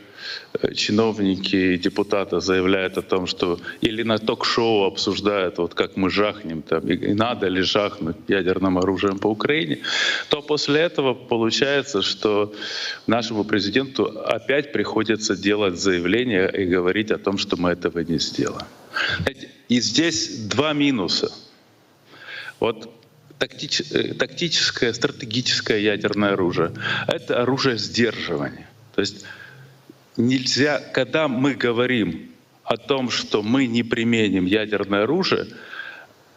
[0.74, 6.62] чиновники и депутаты заявляют о том, что или на ток-шоу обсуждают, вот как мы жахнем
[6.62, 9.78] там, и, надо ли жахнуть ядерным оружием по Украине,
[10.28, 12.52] то после этого получается, что
[13.06, 18.66] нашему президенту опять приходится делать заявление и говорить о том, что мы этого не сделаем.
[19.68, 21.30] И здесь два минуса.
[22.58, 22.90] Вот
[23.38, 26.72] тактич, э, тактическое, стратегическое ядерное оружие.
[27.08, 28.68] Это оружие сдерживания.
[28.94, 29.24] То есть
[30.20, 32.30] нельзя, когда мы говорим
[32.64, 35.46] о том, что мы не применим ядерное оружие,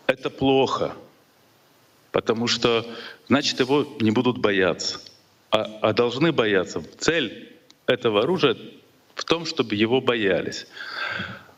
[0.07, 0.95] это плохо,
[2.11, 2.85] потому что
[3.27, 4.99] значит его не будут бояться,
[5.51, 6.83] а, а должны бояться.
[6.97, 7.53] Цель
[7.85, 8.57] этого оружия
[9.15, 10.67] в том, чтобы его боялись.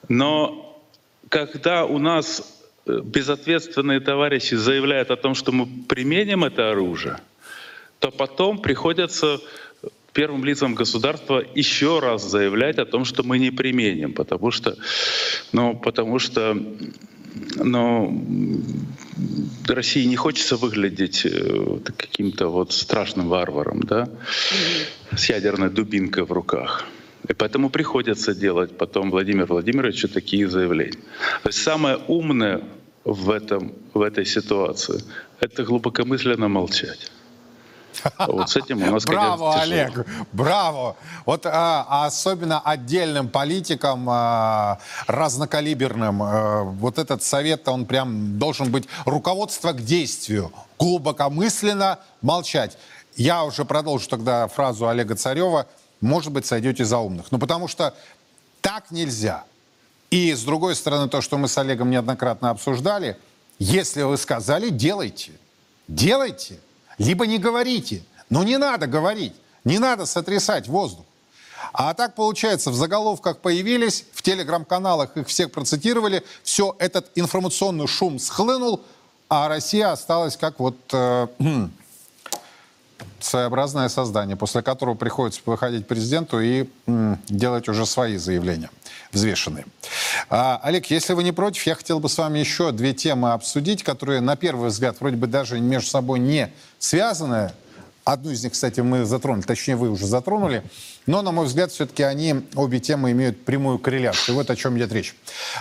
[0.10, 0.80] Но
[1.30, 7.18] когда у нас безответственные товарищи заявляют о том, что мы применим это оружие,
[8.00, 9.40] то потом приходится
[10.16, 14.78] первым лицам государства еще раз заявлять о том, что мы не применим, потому что,
[15.52, 16.58] ну, потому что
[17.56, 18.24] ну,
[19.68, 24.08] России не хочется выглядеть э, каким-то вот страшным варваром, да,
[25.16, 26.86] с ядерной дубинкой в руках.
[27.28, 31.00] И поэтому приходится делать потом Владимир Владимировичу такие заявления.
[31.44, 32.62] То есть самое умное
[33.04, 35.04] в, этом, в этой ситуации—
[35.42, 37.12] это глубокомысленно молчать.
[38.28, 40.96] Вот с этим у нас, Браво, конечно, Олег, браво.
[41.26, 48.72] Вот а, а особенно отдельным политикам, а, разнокалиберным, а, вот этот совет, он прям должен
[48.72, 52.78] быть руководство к действию, глубокомысленно молчать.
[53.16, 55.68] Я уже продолжу тогда фразу Олега Царева—
[56.02, 57.32] может быть, сойдете за умных.
[57.32, 57.94] Ну, потому что
[58.62, 59.44] так нельзя.
[60.12, 63.18] И, с другой стороны, то, что мы с Олегом неоднократно обсуждали,
[63.60, 65.32] если вы сказали, делайте.
[65.88, 66.60] Делайте.
[66.98, 68.04] Либо не говорите.
[68.30, 69.34] Но не надо говорить.
[69.64, 71.06] Не надо сотрясать воздух.
[71.74, 78.20] А так получается, в заголовках появились, в телеграм-каналах их всех процитировали, все, этот информационный шум
[78.20, 78.82] схлынул,
[79.30, 80.78] а Россия осталась как вот...
[80.94, 81.28] Э,
[83.20, 88.70] своеобразное создание, после которого приходится выходить президенту и м, делать уже свои заявления,
[89.16, 89.66] взвешенные.
[90.30, 93.84] А, Олег, если вы не против, я хотел бы с вами еще две темы обсудить,
[93.84, 97.52] которые, на первый взгляд, вроде бы даже между собой не связаны.
[98.06, 100.64] Одну из них, кстати, мы затронули, точнее, вы уже затронули.
[101.08, 104.36] Но, на мой взгляд, все-таки они, обе темы, имеют прямую корреляцию.
[104.36, 105.16] Вот о чем идет речь.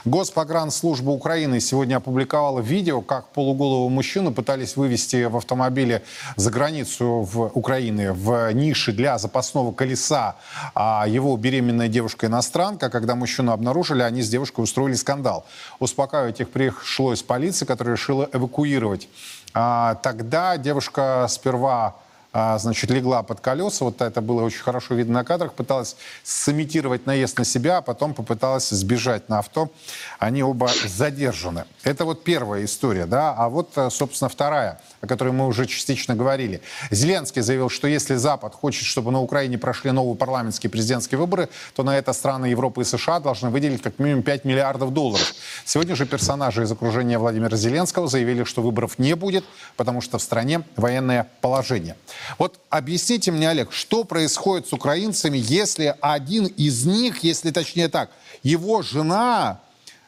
[0.04, 6.02] Госпогранслужба Украины сегодня опубликовала видео, как полуголого мужчину пытались вывести в автомобиле
[6.36, 10.36] за границу в Украины в нише для запасного колеса
[10.74, 12.90] а его беременная девушка-иностранка.
[12.90, 15.46] Когда мужчину обнаружили, они с девушкой устроили скандал.
[15.78, 19.08] Успокаивать их пришлось полиции, которая решила эвакуировать.
[19.54, 21.96] А, тогда девушка сперва
[22.34, 23.84] значит, легла под колеса.
[23.84, 25.54] Вот это было очень хорошо видно на кадрах.
[25.54, 29.70] Пыталась сымитировать наезд на себя, а потом попыталась сбежать на авто.
[30.18, 31.64] Они оба задержаны.
[31.84, 33.34] Это вот первая история, да.
[33.38, 36.60] А вот, э, собственно, вторая, о которой мы уже частично говорили.
[36.90, 41.84] Зеленский заявил, что если Запад хочет, чтобы на Украине прошли новые парламентские президентские выборы, то
[41.84, 45.34] на это страны Европы и США должны выделить как минимум 5 миллиардов долларов.
[45.64, 49.44] Сегодня же персонажи из окружения Владимира Зеленского заявили, что выборов не будет,
[49.76, 51.94] потому что в стране военное положение.
[52.38, 58.10] Вот объясните мне, Олег, что происходит с украинцами, если один из них, если точнее так,
[58.42, 59.60] его жена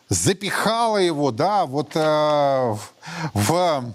[0.09, 2.77] запихала его, да, вот э,
[3.35, 3.95] в...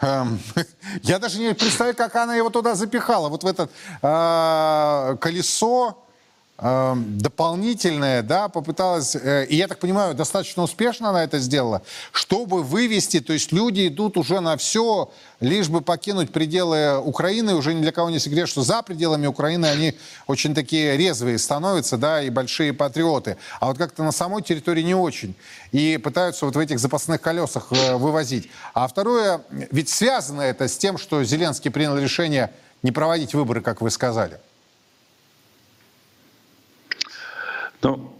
[0.00, 0.24] Э,
[1.02, 3.68] я даже не представляю, как она его туда запихала, вот в это
[4.02, 6.04] э, колесо
[6.60, 13.20] дополнительное, да, попыталась, э, и я так понимаю, достаточно успешно она это сделала, чтобы вывести,
[13.20, 17.92] то есть люди идут уже на все, лишь бы покинуть пределы Украины, уже ни для
[17.92, 19.94] кого не секрет, что за пределами Украины они
[20.26, 24.96] очень такие резвые становятся, да, и большие патриоты, а вот как-то на самой территории не
[24.96, 25.36] очень,
[25.70, 28.50] и пытаются вот в этих запасных колесах э, вывозить.
[28.74, 32.50] А второе, ведь связано это с тем, что Зеленский принял решение
[32.82, 34.40] не проводить выборы, как вы сказали.
[37.82, 38.12] Ну,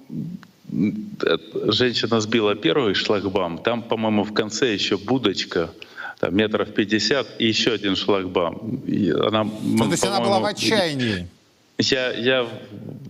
[1.72, 5.70] женщина сбила первый шлагбаум, там, по-моему, в конце еще будочка,
[6.20, 8.82] там, метров 50 и еще один шлагбаум.
[8.86, 11.28] И она, ну, то есть она была в отчаянии?
[11.78, 12.46] Я, я,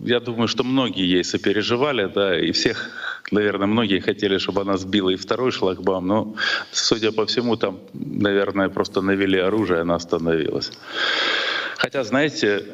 [0.03, 2.91] я думаю, что многие ей сопереживали, да, и всех,
[3.31, 6.35] наверное, многие хотели, чтобы она сбила и второй шлагбаум, но,
[6.71, 10.71] судя по всему, там, наверное, просто навели оружие, она остановилась.
[11.79, 12.65] Хотя, знаете,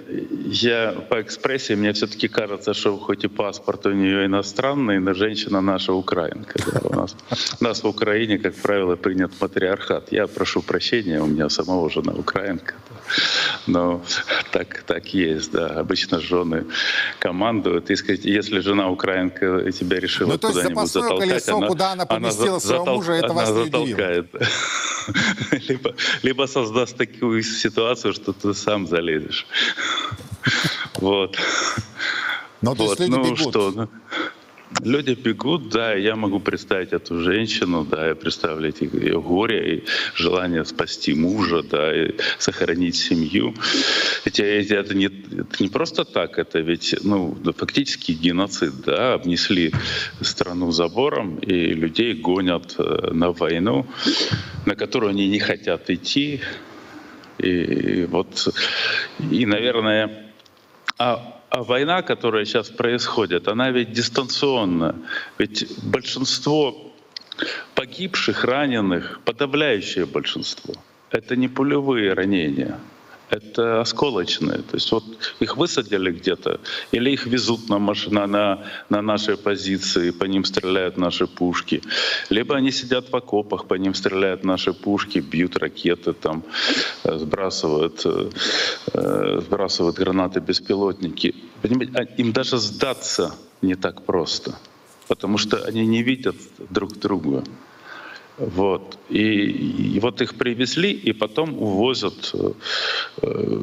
[0.45, 5.61] я по экспрессии, мне все-таки кажется, что хоть и паспорт у нее иностранный, но женщина
[5.61, 6.59] наша украинка.
[6.83, 7.15] У, нас,
[7.61, 10.11] у нас в Украине, как правило, принят матриархат.
[10.11, 12.73] Я прошу прощения, у меня самого жена украинка.
[12.89, 12.94] Да.
[13.67, 14.03] Но
[14.51, 15.67] так, так есть, да.
[15.67, 16.65] Обычно жены
[17.19, 17.89] командуют.
[17.89, 22.49] И сказать, если жена украинка тебя решила ну, куда-нибудь затолкать, колесо, она, куда она поместила
[22.49, 22.95] она своего затол...
[22.95, 24.27] мужа, это она вас затолкает.
[25.69, 29.45] либо, либо создаст такую ситуацию, что ты сам залезешь.
[30.95, 31.37] Вот.
[32.61, 33.39] Но ну, то есть люди ну, бегут.
[33.39, 33.89] Что, ну,
[34.83, 39.83] Люди бегут, да, я могу представить эту женщину, да, и представить ее горе, и
[40.15, 43.53] желание спасти мужа, да, и сохранить семью.
[44.25, 49.71] Ведь это не, это не просто так, это ведь, ну, фактически геноцид, да, обнесли
[50.21, 53.87] страну забором, и людей гонят э, на войну,
[54.65, 56.41] на которую они не хотят идти.
[57.37, 58.47] И вот,
[59.31, 60.31] и, наверное,
[60.97, 64.93] а а война, которая сейчас происходит, она ведь дистанционна.
[65.37, 66.93] Ведь большинство
[67.75, 70.73] погибших, раненых, подавляющее большинство,
[71.11, 72.77] это не пулевые ранения
[73.29, 74.59] это осколочные.
[74.59, 75.03] То есть вот
[75.39, 76.59] их высадили где-то,
[76.91, 81.81] или их везут на, машина, на, на наши позиции, по ним стреляют наши пушки.
[82.29, 86.43] Либо они сидят в окопах, по ним стреляют наши пушки, бьют ракеты, там,
[87.03, 88.29] э, сбрасывают, э,
[88.93, 91.35] э, сбрасывают гранаты, беспилотники.
[91.61, 94.55] Понимаете, а им даже сдаться не так просто,
[95.07, 96.35] потому что они не видят
[96.69, 97.43] друг друга.
[98.37, 98.99] Вот.
[99.09, 102.33] И, и вот их привезли, и потом увозят
[103.21, 103.61] э,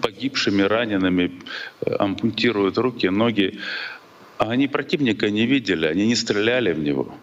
[0.00, 1.32] погибшими, ранеными,
[1.80, 3.58] э, ампутируют руки, ноги.
[4.38, 7.14] А они противника не видели, они не стреляли в него.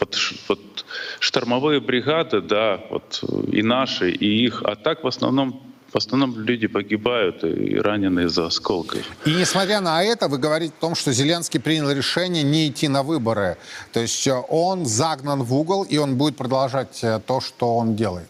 [0.00, 0.18] Вот,
[0.48, 0.84] вот
[1.20, 3.22] штормовые бригады, да, вот
[3.52, 8.46] и наши, и их, а так в основном в основном люди погибают и ранены из-за
[8.46, 9.02] осколков.
[9.24, 13.02] И несмотря на это, вы говорите о том, что Зеленский принял решение не идти на
[13.02, 13.56] выборы.
[13.92, 17.96] То есть э, он загнан в угол, и он будет продолжать э, то, что он
[17.96, 18.28] делает.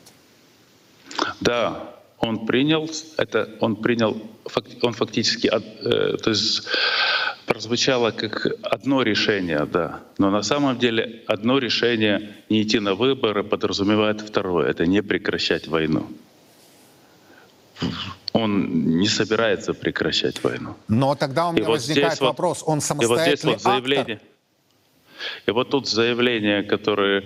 [1.41, 2.89] Да, он принял
[3.19, 4.17] это, он принял,
[4.83, 6.63] он фактически, э, то есть
[7.47, 10.01] прозвучало как одно решение, да.
[10.19, 14.71] Но на самом деле одно решение не идти на выборы подразумевает второе.
[14.71, 16.07] Это не прекращать войну
[18.33, 20.77] он не собирается прекращать войну.
[20.89, 24.15] Но тогда у меня и возникает вот вопрос, он самостоятельный и вот здесь вот заявление,
[24.17, 24.29] актор?
[25.47, 27.25] И вот тут заявления, которые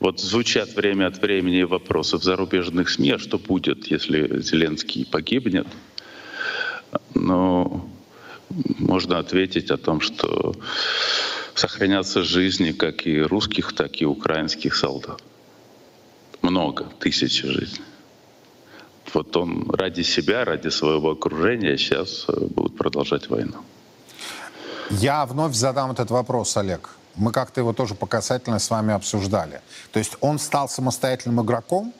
[0.00, 5.66] вот звучат время от времени вопросы в зарубежных СМИ, а что будет, если Зеленский погибнет?
[7.14, 7.88] Но
[8.50, 10.54] можно ответить о том, что
[11.54, 15.22] сохранятся жизни как и русских, так и украинских солдат.
[16.42, 17.84] Много, тысячи жизней.
[19.14, 23.54] Вот он ради себя, ради своего окружения сейчас э, будет продолжать войну.
[24.90, 26.90] Я вновь задам этот вопрос, Олег.
[27.14, 29.60] Мы как-то его тоже по касательной с вами обсуждали.
[29.92, 31.92] То есть он стал самостоятельным игроком,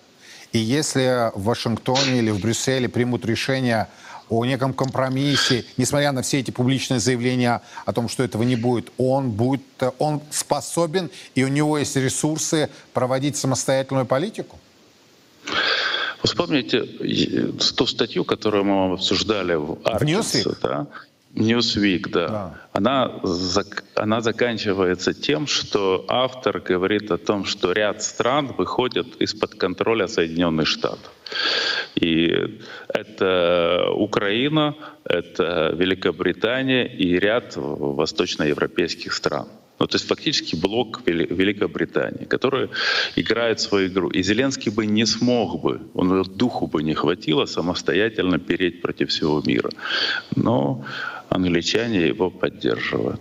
[0.52, 3.88] и если в Вашингтоне или в Брюсселе примут решение
[4.28, 8.92] о неком компромиссе, несмотря на все эти публичные заявления о том, что этого не будет,
[8.98, 9.62] он будет,
[9.98, 14.58] он способен и у него есть ресурсы проводить самостоятельную политику?
[16.24, 16.82] Вспомните
[17.76, 20.86] ту статью, которую мы обсуждали в Аркинсе, да?
[21.34, 22.28] Newsweek, да.
[22.28, 22.54] да.
[22.72, 23.20] Она,
[23.96, 30.68] она заканчивается тем, что автор говорит о том, что ряд стран выходят из-под контроля Соединенных
[30.68, 31.10] Штатов.
[31.96, 32.32] И
[32.88, 39.48] это Украина, это Великобритания и ряд восточноевропейских стран.
[39.84, 42.70] Ну, то есть фактически блок Великобритании, который
[43.16, 44.08] играет свою игру.
[44.08, 49.42] И Зеленский бы не смог бы, он духу бы не хватило самостоятельно переть против всего
[49.44, 49.68] мира.
[50.36, 50.86] Но
[51.28, 53.20] англичане его поддерживают.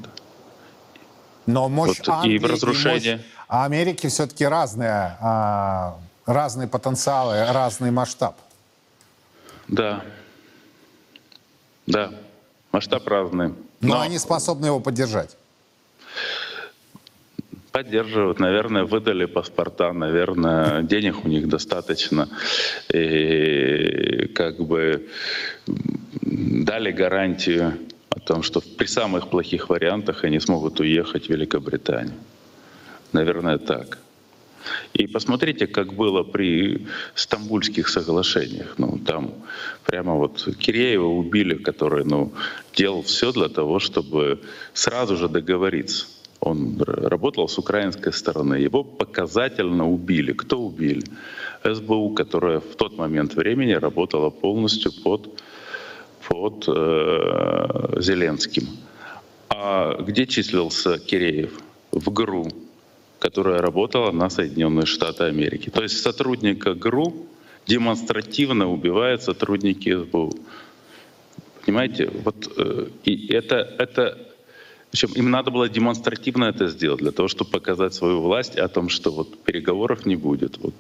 [1.48, 3.14] Но мощь вот, Англии и в разрушение...
[3.14, 8.38] И мощь Америки все-таки разные, а, разные потенциалы, разный масштаб.
[9.68, 10.02] Да.
[11.88, 12.12] Да.
[12.72, 13.50] Масштаб разный.
[13.82, 15.36] Но, Но они способны его поддержать.
[17.74, 22.30] Поддерживают, наверное, выдали паспорта, наверное, денег у них достаточно.
[22.94, 25.10] И как бы
[26.22, 27.74] дали гарантию
[28.10, 32.14] о том, что при самых плохих вариантах они смогут уехать в Великобританию.
[33.12, 33.98] Наверное, так.
[34.94, 38.76] И посмотрите, как было при Стамбульских соглашениях.
[38.78, 39.34] Ну, там
[39.84, 42.34] прямо вот Киреева убили, который ну,
[42.76, 44.42] делал все для того, чтобы
[44.76, 46.06] сразу же договориться.
[46.46, 48.56] Он работал с украинской стороны.
[48.56, 50.34] Его показательно убили.
[50.34, 51.04] Кто убили?
[51.64, 55.30] СБУ, которая в тот момент времени работала полностью под
[56.28, 58.68] под э, Зеленским.
[59.50, 61.52] А где числился Киреев?
[61.92, 62.48] В ГРУ,
[63.20, 65.70] которая работала на Соединенные Штаты Америки.
[65.70, 67.14] То есть сотрудника ГРУ
[67.68, 70.34] демонстративно убивают сотрудники СБУ.
[71.66, 72.10] Понимаете?
[72.24, 74.33] Вот э, и это, это
[74.94, 78.90] причем им надо было демонстративно это сделать, для того, чтобы показать свою власть о том,
[78.90, 80.60] что вот переговоров не будет.
[80.60, 80.76] Вот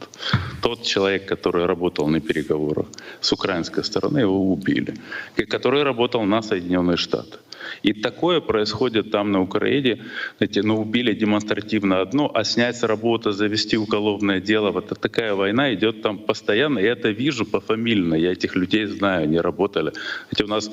[0.62, 2.86] тот человек, который работал на переговорах
[3.22, 4.94] с украинской стороны, его убили.
[5.50, 7.40] Который работал на Соединенные Штаты.
[7.82, 9.98] И такое происходит там на Украине.
[10.38, 14.70] Знаете, ну убили демонстративно одно, а снять с работы, завести уголовное дело.
[14.70, 16.78] Вот такая война идет там постоянно.
[16.78, 18.14] Я это вижу пофамильно.
[18.14, 19.92] Я этих людей знаю, они работали.
[20.32, 20.70] Эти у нас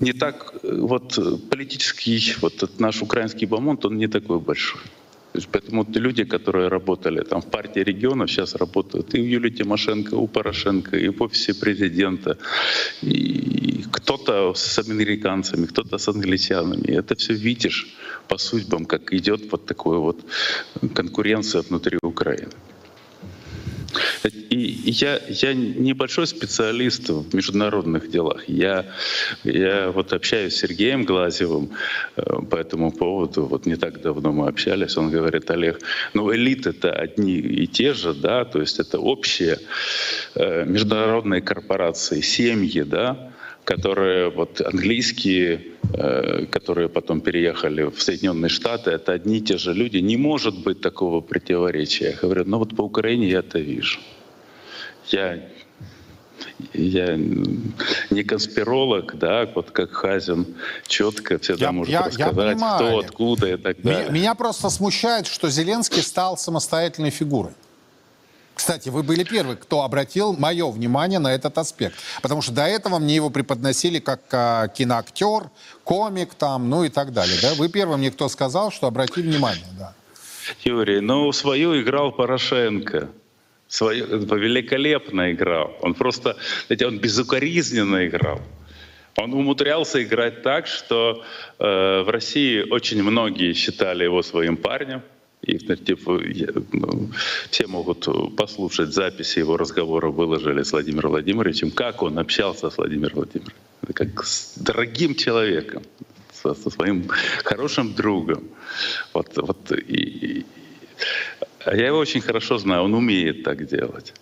[0.00, 4.80] не так, э, вот э, политический, вот этот наш украинский бомонд, он не такой большой.
[5.52, 10.26] Поэтому люди, которые работали там в партии регионов, сейчас работают и у Юлии Тимошенко, у
[10.26, 12.38] Порошенко, и в офисе президента.
[13.02, 16.88] И кто-то с американцами, кто-то с англичанами.
[16.88, 17.86] Это все видишь
[18.28, 20.24] по судьбам, как идет вот такая вот
[20.94, 22.52] конкуренция внутри Украины.
[24.50, 28.48] И я, я небольшой специалист в международных делах.
[28.48, 28.86] Я,
[29.44, 31.70] я вот общаюсь с Сергеем Глазевым
[32.16, 33.46] э, по этому поводу.
[33.46, 34.96] Вот не так давно мы общались.
[34.96, 35.80] Он говорит, Олег,
[36.14, 39.58] ну элиты это одни и те же, да, то есть это общие
[40.34, 43.32] э, международные корпорации, семьи, да,
[43.66, 45.60] которые вот английские,
[45.92, 49.98] э, которые потом переехали в Соединенные Штаты, это одни и те же люди.
[49.98, 52.10] Не может быть такого противоречия.
[52.10, 53.98] Я говорю, ну вот по Украине я это вижу.
[55.08, 55.40] Я
[56.74, 57.16] я
[58.10, 60.46] не конспиролог, да, вот как Хазин
[60.86, 64.02] четко всегда я, может я, рассказать, я кто, откуда и так далее.
[64.02, 67.52] Меня, меня просто смущает, что Зеленский стал самостоятельной фигурой.
[68.56, 71.94] Кстати, вы были первый, кто обратил мое внимание на этот аспект.
[72.22, 75.50] Потому что до этого мне его преподносили как а, киноактер,
[75.84, 77.38] комик там, ну и так далее.
[77.42, 77.52] Да?
[77.54, 79.66] Вы первым мне кто сказал, что обрати внимание.
[79.78, 79.92] Да.
[80.64, 83.10] Юрий, ну свою играл Порошенко.
[83.68, 85.76] Свою, великолепно играл.
[85.82, 86.36] Он просто,
[86.66, 88.40] знаете, он безукоризненно играл.
[89.16, 91.22] Он умудрялся играть так, что
[91.58, 95.02] э, в России очень многие считали его своим парнем.
[95.42, 96.20] Их типа,
[96.72, 97.10] ну,
[97.50, 103.14] все могут послушать записи его разговора, выложили с Владимиром Владимировичем, как он общался с Владимиром
[103.14, 103.56] Владимировичем.
[103.94, 105.82] Как с дорогим человеком,
[106.32, 107.08] со, со своим
[107.44, 108.48] хорошим другом.
[109.12, 110.46] Вот, вот, и, и,
[111.66, 114.14] я его очень хорошо знаю, он умеет так делать.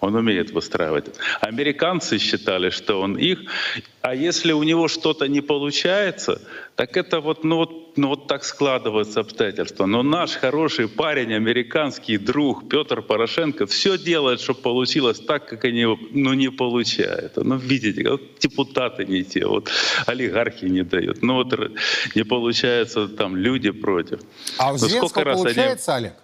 [0.00, 1.06] Он умеет выстраивать.
[1.40, 3.40] Американцы считали, что он их,
[4.00, 6.40] а если у него что-то не получается,
[6.76, 9.86] так это вот, ну вот, ну вот так складываются обстоятельства.
[9.86, 15.84] Но наш хороший парень, американский друг Петр Порошенко все делает, чтобы получилось так, как они
[16.12, 17.36] ну, не получают.
[17.36, 19.70] Ну, видите, вот депутаты не те, вот
[20.06, 21.22] олигархи не дают.
[21.22, 21.52] Ну вот
[22.14, 24.20] не получается, там люди против.
[24.58, 26.06] А у Зеленского получается, они...
[26.06, 26.16] Олег?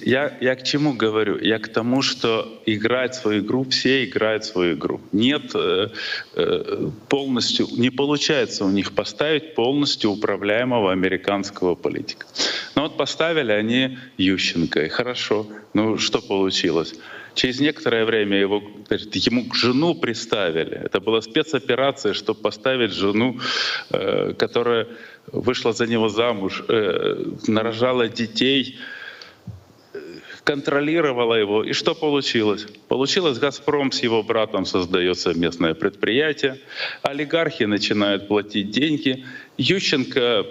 [0.00, 1.38] Я, я к чему говорю?
[1.38, 5.00] Я к тому, что играть свою игру, все играют свою игру.
[5.12, 5.88] Нет э,
[6.34, 12.26] э, полностью, не получается у них поставить полностью управляемого американского политика.
[12.74, 15.46] Но вот поставили они Ющенко, и хорошо.
[15.74, 16.94] Ну что получилось?
[17.34, 18.62] Через некоторое время его,
[19.12, 20.80] ему жену приставили.
[20.84, 23.40] Это была спецоперация, чтобы поставить жену,
[23.90, 24.86] э, которая
[25.32, 26.62] вышла за него замуж,
[27.48, 28.78] нарожала детей,
[30.46, 31.64] контролировала его.
[31.64, 32.66] И что получилось?
[32.88, 36.60] Получилось, «Газпром» с его братом создает совместное предприятие,
[37.02, 39.24] олигархи начинают платить деньги.
[39.58, 40.46] Ющенко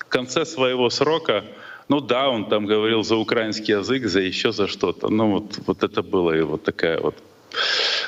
[0.00, 1.44] в конце своего срока
[1.88, 5.08] ну да, он там говорил за украинский язык, за еще за что-то.
[5.08, 7.14] Ну вот, вот это была его такая вот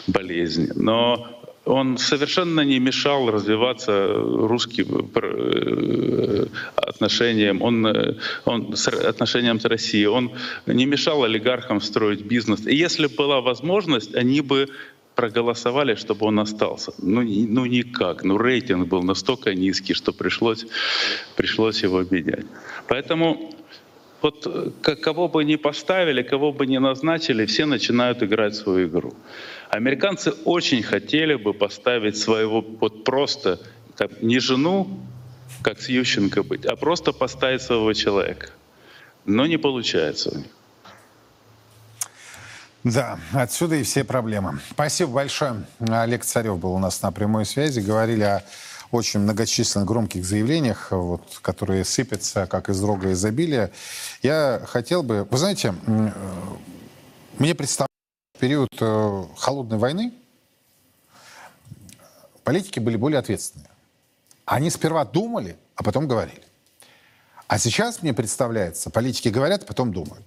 [0.08, 0.72] болезнь.
[0.74, 1.37] Но
[1.68, 6.46] он совершенно не мешал развиваться русским э,
[6.76, 8.14] отношениям, он, э,
[8.44, 8.74] он
[9.06, 10.30] отношениям с Россией, он
[10.66, 12.66] не мешал олигархам строить бизнес.
[12.66, 14.68] И если была возможность, они бы
[15.14, 16.92] проголосовали, чтобы он остался.
[16.98, 18.24] Ну, ну никак.
[18.24, 20.66] Ну рейтинг был настолько низкий, что пришлось,
[21.36, 22.46] пришлось его обменять.
[22.86, 23.50] Поэтому
[24.22, 29.12] вот э, кого бы ни поставили, кого бы ни назначили, все начинают играть свою игру.
[29.70, 33.60] Американцы очень хотели бы поставить своего вот просто
[33.96, 34.98] как, не жену,
[35.62, 38.50] как с Ющенко быть, а просто поставить своего человека.
[39.24, 40.46] Но не получается у них.
[42.84, 44.60] Да, отсюда и все проблемы.
[44.70, 45.66] Спасибо большое.
[45.80, 47.80] Олег Царев был у нас на прямой связи.
[47.80, 48.44] Говорили о
[48.90, 53.70] очень многочисленных громких заявлениях, вот, которые сыпятся как из рога изобилия.
[54.22, 55.26] Я хотел бы...
[55.30, 56.10] Вы знаете, э,
[57.38, 57.87] мне представляется,
[58.38, 60.12] период э, холодной войны
[62.44, 63.68] политики были более ответственные.
[64.46, 66.42] Они сперва думали, а потом говорили.
[67.46, 70.24] А сейчас, мне представляется, политики говорят, а потом думают.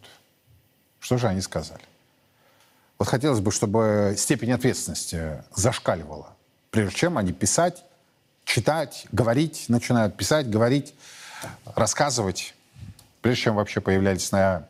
[0.99, 1.81] Что же они сказали?
[2.99, 6.27] Вот хотелось бы, чтобы степень ответственности зашкаливала,
[6.69, 7.83] прежде чем они писать,
[8.45, 10.93] читать, говорить начинают, писать, говорить,
[11.73, 12.53] рассказывать,
[13.21, 14.67] прежде чем вообще появлялись на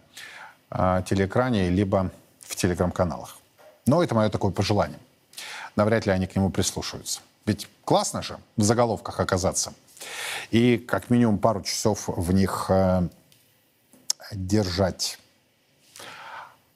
[0.70, 2.12] э, телеэкране, либо
[2.52, 3.38] в телеграм-каналах.
[3.86, 4.99] Но это мое такое пожелание.
[5.76, 7.22] Навряд ли они к нему прислушаются.
[7.45, 9.74] Ведь классно же в заголовках оказаться.
[10.52, 13.08] И как минимум пару часов в них э,
[14.32, 15.18] держать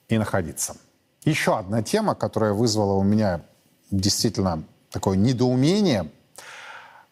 [0.08, 0.76] и находиться.
[1.24, 3.42] Еще одна тема, которая вызвала у меня
[3.90, 6.10] действительно такое недоумение–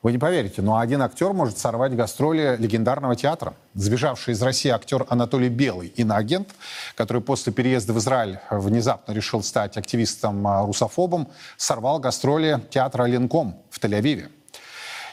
[0.05, 3.55] вы не поверите, но один актер может сорвать гастроли легендарного театра.
[3.73, 6.51] Сбежавший из России актер Анатолий Белый, иноагент,
[6.95, 14.29] который после переезда в Израиль внезапно решил стать активистом-русофобом, сорвал гастроли театра «Ленком» в Тель-Авиве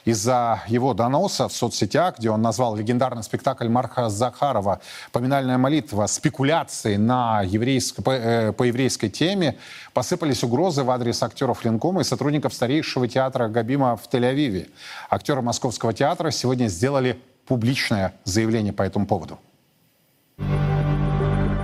[0.06, 4.82] из-за его доноса в соцсетях, где он назвал легендарный спектакль Марха Захарова
[5.12, 9.58] «Поминальная молитва» спекуляции на еврейско, по, э, по еврейской теме,
[9.94, 14.70] посыпались угрозы в адрес актеров Ленкома и сотрудников старейшего театра Габима в Тель-Авиве.
[15.10, 19.40] Актеры Московского театра сегодня сделали публичное заявление по этому поводу.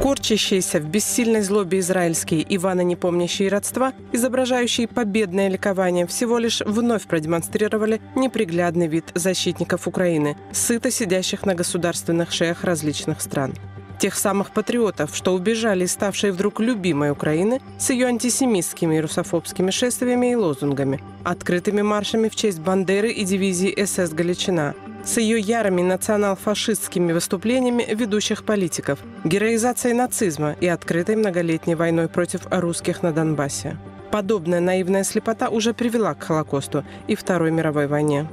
[0.07, 7.05] Корчащиеся в бессильной злобе израильские Иваны, не помнящие родства, изображающие победное ликование, всего лишь вновь
[7.07, 13.53] продемонстрировали неприглядный вид защитников Украины, сыто сидящих на государственных шеях различных стран.
[13.99, 19.71] Тех самых патриотов, что убежали из ставшей вдруг любимой Украины с ее антисемитскими и русофобскими
[19.71, 24.73] шествиями и лозунгами, открытыми маршами в честь Бандеры и дивизии СС «Галичина»,
[25.07, 33.03] с ее ярыми национал-фашистскими выступлениями ведущих политиков, героизацией нацизма и открытой многолетней войной против русских
[33.03, 33.77] на Донбассе.
[34.11, 38.27] Подобная наивная слепота уже привела к Холокосту и Второй мировой войне.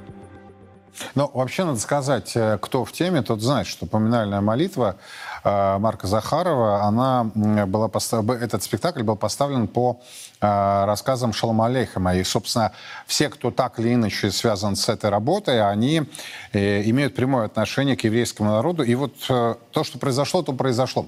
[1.15, 4.97] Ну, вообще надо сказать, э, кто в теме, тот знает, что поминальная молитва
[5.45, 7.25] Марка Захарова, она
[7.67, 8.29] была постав...
[8.31, 10.01] этот спектакль был поставлен по
[10.41, 12.17] э, рассказам Шалома Алейхема.
[12.17, 12.73] И, собственно,
[13.07, 16.09] все, кто так или иначе связан с этой работой, они
[16.53, 18.83] имеют прямое отношение к еврейскому народу.
[18.83, 21.07] И вот то, что произошло, то произошло.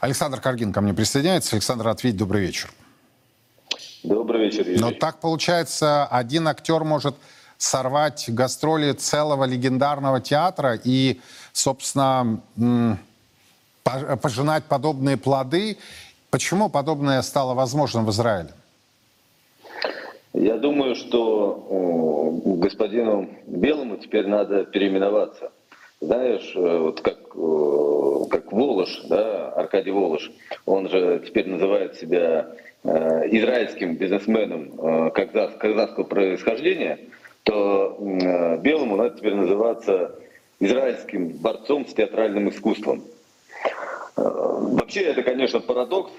[0.00, 1.56] Александр Каргин ко мне присоединяется.
[1.56, 2.72] Александр, ответь, добрый вечер.
[4.02, 4.78] Добрый вечер, Юрий.
[4.78, 7.16] Но так получается, один актер может
[7.58, 11.20] сорвать гастроли целого легендарного театра и,
[11.52, 12.40] собственно,
[14.22, 15.78] пожинать подобные плоды.
[16.30, 18.50] Почему подобное стало возможным в Израиле?
[20.32, 25.50] Я думаю, что господину Белому теперь надо переименоваться.
[26.00, 30.30] Знаешь, э, вот как, э, как Волош, да, Аркадий Волош,
[30.66, 32.48] он же теперь называет себя
[32.84, 32.88] э,
[33.30, 36.98] израильским бизнесменом казахского происхождения–
[37.46, 40.16] то э, белому надо теперь называться
[40.58, 43.04] израильским борцом с театральным искусством.
[44.16, 46.12] Э, вообще это, конечно, парадокс,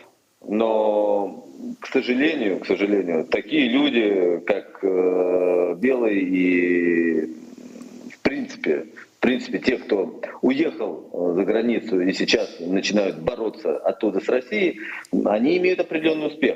[0.47, 1.47] но,
[1.79, 7.35] к сожалению, к сожалению, такие люди, как э, Белый и,
[8.13, 8.87] в принципе,
[9.17, 14.79] в принципе, те, кто уехал за границу и сейчас начинают бороться оттуда с Россией,
[15.25, 16.55] они имеют определенный успех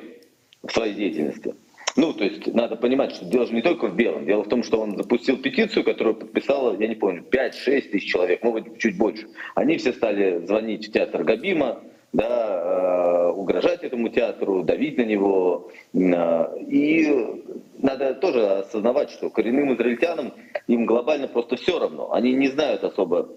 [0.61, 1.55] в своей деятельности.
[1.95, 4.25] Ну, то есть надо понимать, что дело же не только в белом.
[4.25, 8.43] Дело в том, что он запустил петицию, которую подписало, я не помню, 5-6 тысяч человек,
[8.43, 9.27] может быть, чуть больше.
[9.55, 11.81] Они все стали звонить в театр Габима,
[12.13, 15.71] да, э, угрожать этому театру, давить на него.
[15.93, 17.07] Э, и
[17.77, 20.33] надо тоже осознавать, что коренным израильтянам
[20.67, 22.11] им глобально просто все равно.
[22.13, 23.29] Они не знают особо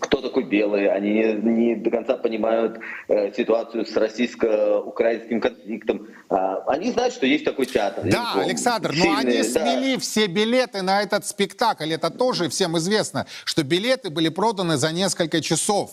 [0.00, 6.08] кто такой белый, они не до конца понимают э, ситуацию с российско-украинским конфликтом.
[6.28, 8.04] А, они знают, что есть такой театр.
[8.10, 9.44] Да, Александр, сильные, но они да.
[9.44, 11.92] смели все билеты на этот спектакль.
[11.92, 15.90] Это тоже всем известно, что билеты были проданы за несколько часов.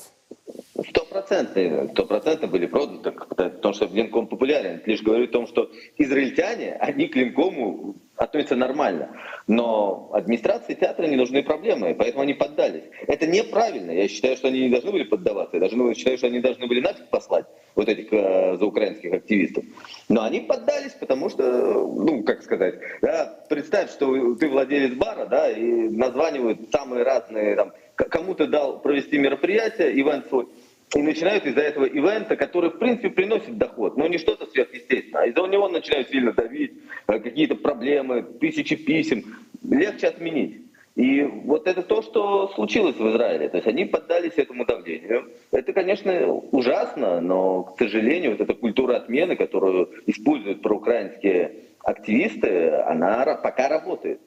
[0.90, 4.82] Стопроцентно, стопроцентно были проданы, потому что Ленком популярен.
[4.86, 9.16] Лишь говорю о том, что израильтяне, они к Ленкому относятся нормально.
[9.48, 12.84] Но администрации театра не нужны проблемы, поэтому они поддались.
[13.08, 13.92] Это неправильно.
[13.92, 15.56] Я считаю, что они не должны были поддаваться.
[15.56, 17.46] Я даже считаю, что они должны были нафиг послать
[17.76, 19.64] вот этих э, заукраинских активистов.
[20.10, 25.50] Но они поддались, потому что, ну, как сказать, да, представь, что ты владелец бара, да,
[25.50, 30.50] и названивают самые разные, там, кому-то дал провести мероприятие, ивент свой,
[30.96, 35.24] и начинают из-за этого ивента, который, в принципе, приносит доход, но не что-то сверхъестественное.
[35.24, 36.74] А из-за него начинают сильно давить,
[37.08, 39.24] э, какие-то проблемы, тысячи писем.
[39.64, 40.64] Легче отменить.
[40.96, 43.50] И вот это то, что случилось в Израиле.
[43.50, 45.30] То есть они поддались этому давлению.
[45.52, 53.36] Это, конечно, ужасно, но, к сожалению, вот эта культура отмены, которую используют проукраинские активисты, она
[53.36, 54.20] пока работает.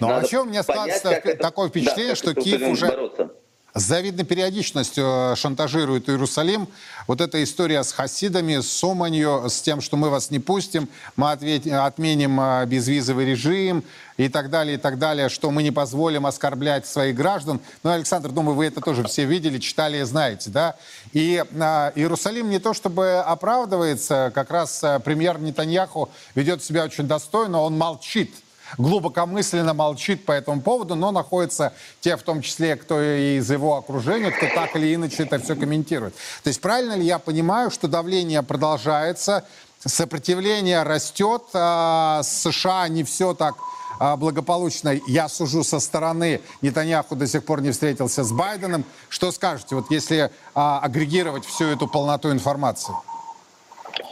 [0.00, 2.88] Но вообще у меня складывается такое впечатление, да, что Киев уже...
[2.88, 3.30] Бороться
[3.74, 6.68] с завидной периодичностью э, шантажирует Иерусалим.
[7.06, 11.32] Вот эта история с хасидами, с Соманью, с тем, что мы вас не пустим, мы
[11.32, 13.84] отменим э, безвизовый режим
[14.16, 17.60] и так далее, и так далее, что мы не позволим оскорблять своих граждан.
[17.82, 20.76] Ну, Александр, думаю, вы это тоже все видели, читали и знаете, да?
[21.12, 27.60] И э, Иерусалим не то чтобы оправдывается, как раз премьер Нетаньяху ведет себя очень достойно,
[27.60, 28.34] он молчит
[28.76, 34.30] глубокомысленно молчит по этому поводу, но находятся те, в том числе, кто из его окружения,
[34.30, 36.14] кто так или иначе это все комментирует.
[36.42, 39.44] То есть правильно ли я понимаю, что давление продолжается,
[39.84, 43.54] сопротивление растет, а США не все так
[43.98, 45.00] а, благополучно.
[45.06, 46.40] Я сужу со стороны.
[46.62, 48.84] Нетаньяху до сих пор не встретился с Байденом.
[49.08, 52.94] Что скажете, вот если а, агрегировать всю эту полноту информации?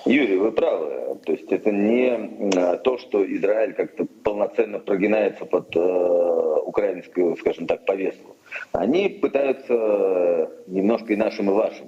[0.05, 1.19] Юрий, вы правы.
[1.25, 7.85] То есть это не то, что Израиль как-то полноценно прогинается под э, украинскую, скажем так,
[7.85, 8.37] повестку.
[8.73, 11.87] Они пытаются немножко и нашим, и вашим.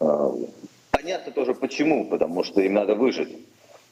[0.00, 0.30] Э,
[0.90, 3.36] понятно тоже почему, потому что им надо выжить.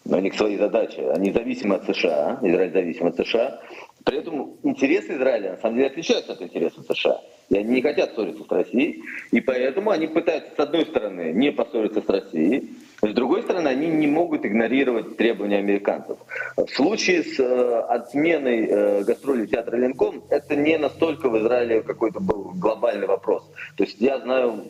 [0.05, 1.01] Но у них свои задачи.
[1.01, 3.61] Они зависимы от США, Израиль зависим от США.
[4.05, 7.21] При этом интересы Израиля на самом деле отличаются от интересов США.
[7.49, 9.03] И они не хотят ссориться с Россией.
[9.33, 12.71] И поэтому они пытаются, с одной стороны, не поссориться с Россией,
[13.03, 16.19] с другой стороны, они не могут игнорировать требования американцев.
[16.57, 22.21] В случае с э, отменой э, гастролей театра Ленком, это не настолько в Израиле какой-то
[22.21, 23.43] был глобальный вопрос.
[23.77, 24.65] То есть я знаю,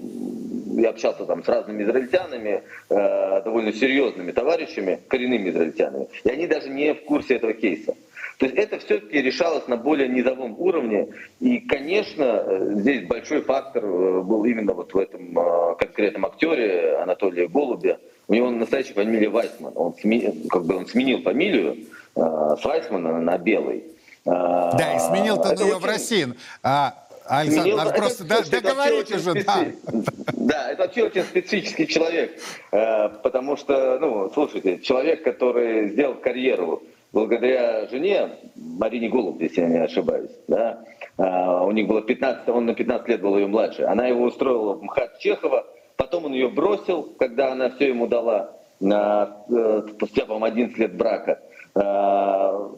[0.74, 6.68] я общался там с разными израильтянами, э, довольно серьезными товарищами, коренными израильтянами, и они даже
[6.68, 7.94] не в курсе этого кейса.
[8.38, 11.08] То есть это все-таки решалось на более низовом уровне.
[11.40, 16.96] И, конечно, э, здесь большой фактор э, был именно вот в этом э, конкретном актере
[16.98, 17.98] Анатолия Голубя.
[18.28, 19.72] У него настоящая фамилия Вайсман.
[19.76, 21.76] Он, сменил, как бы он сменил фамилию
[22.14, 23.84] с Вайсмана на Белый.
[24.24, 26.26] Да, и сменил-то на ее в России.
[26.62, 27.92] А, Александр, Сменил...
[27.92, 29.66] просто это, договорите же, да.
[30.32, 32.38] Да, это вообще очень специфический человек,
[32.72, 39.68] э, потому что, ну, слушайте, человек, который сделал карьеру благодаря жене, Марине Голуб, если я
[39.68, 40.84] не ошибаюсь, да,
[41.16, 44.74] а, у них было 15, он на 15 лет был ее младше, она его устроила
[44.74, 45.66] в МХАТ Чехова,
[45.96, 51.40] потом он ее бросил, когда она все ему дала, э, спустя, по-моему, 11 лет брака.
[51.74, 52.70] А,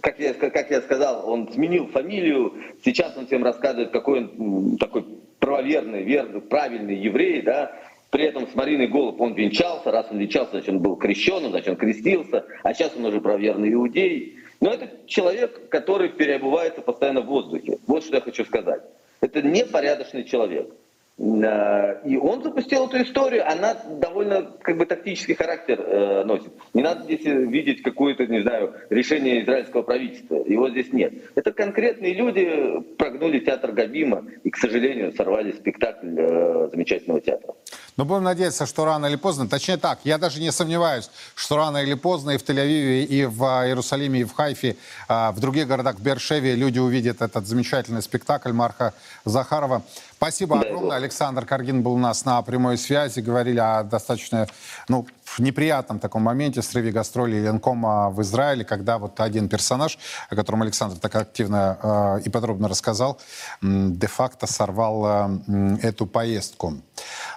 [0.00, 2.54] как я, как я сказал, он сменил фамилию,
[2.84, 5.04] сейчас он всем рассказывает, какой он такой
[5.38, 7.72] правоверный, верный, правильный еврей, да,
[8.10, 11.70] при этом с Мариной Голуб он венчался, раз он венчался, значит он был крещенным, значит
[11.70, 14.36] он крестился, а сейчас он уже правоверный иудей.
[14.60, 17.78] Но это человек, который переобувается постоянно в воздухе.
[17.86, 18.82] Вот что я хочу сказать.
[19.20, 20.70] Это непорядочный человек.
[21.16, 26.52] Э, и он запустил эту историю, она довольно как бы тактический характер э, носит.
[26.72, 30.36] Не надо здесь видеть какое-то, не знаю, решение израильского правительства.
[30.44, 31.14] Его здесь нет.
[31.36, 37.54] Это конкретные люди прогнули театр Габима и, к сожалению, сорвали спектакль э, замечательного театра.
[37.96, 41.78] Но будем надеяться, что рано или поздно, точнее так, я даже не сомневаюсь, что рано
[41.78, 44.76] или поздно и в Тель-Авиве, и в а, Иерусалиме, и в Хайфе,
[45.06, 49.82] а, в других городах, в Бершеве люди увидят этот замечательный спектакль Марка Захарова.
[50.16, 50.96] Спасибо огромное.
[50.96, 53.20] Александр Каргин был у нас на прямой связи.
[53.20, 54.48] Говорили о достаточно
[54.88, 55.06] ну,
[55.40, 59.98] неприятном таком моменте срыве гастролей Ленкома в Израиле, когда вот один персонаж,
[60.30, 63.18] о котором Александр так активно э, и подробно рассказал,
[63.62, 66.74] де-факто сорвал э, эту поездку.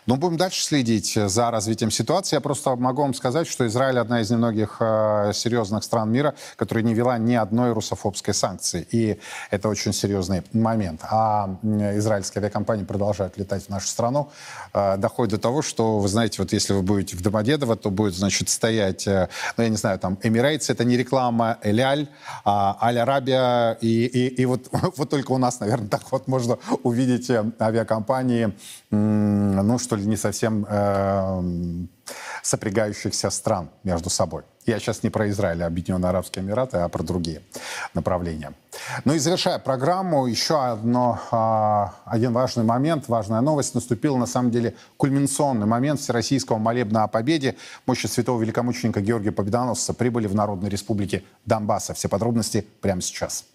[0.06, 2.38] Но будем дальше следить за развитием ситуации.
[2.38, 6.84] Я просто могу вам сказать, что Израиль одна из немногих э, серьезных стран мира, которая
[6.84, 8.88] не вела ни одной русофобской санкции.
[8.92, 9.20] И
[9.52, 11.02] это очень серьезный момент.
[11.04, 14.30] А израильские авиакомпании продолжают летать в нашу страну.
[14.74, 18.16] Э, доходит до того, что, вы знаете, вот если вы будете в Домодедово, то будет,
[18.16, 22.08] значит, стоять, э, ну, я не знаю, там, Эмирейтс, это не реклама, Эляль,
[22.46, 24.68] а Аль-Арабия, и, и, и вот,
[24.98, 28.54] вот только у нас, наверное, так вот можно увидеть э, авиакомпании,
[28.90, 31.44] ну, что ли, не совсем э,
[32.42, 34.44] сопрягающихся стран между собой.
[34.68, 37.42] Я сейчас не про Израиль, а Объединенные Арабские Эмираты, а про другие
[37.94, 38.52] направления.
[39.06, 43.76] Ну и завершая программу, еще одно, а, один важный момент, важная новость.
[43.76, 47.56] Наступил, на самом деле, кульминационный момент Всероссийского молебна о победе.
[47.86, 51.94] Мощи святого великомученика Георгия Победоносца прибыли в Народной Республике Донбасса.
[51.94, 53.46] Все подробности прямо сейчас.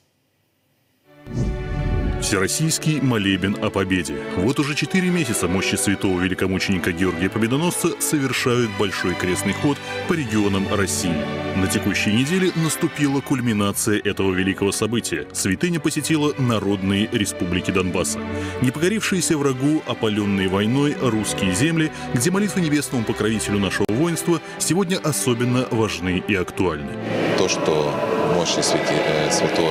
[2.22, 4.16] Всероссийский молебен о победе.
[4.36, 9.76] Вот уже четыре месяца мощи святого великомученика Георгия Победоносца совершают большой крестный ход
[10.08, 11.16] по регионам России.
[11.56, 15.26] На текущей неделе наступила кульминация этого великого события.
[15.32, 18.20] Святыня посетила народные республики Донбасса.
[18.62, 25.66] Не покорившиеся врагу, опаленные войной русские земли, где молитвы небесному покровителю нашего воинства сегодня особенно
[25.72, 26.92] важны и актуальны.
[27.36, 29.70] То, что мощи э, святого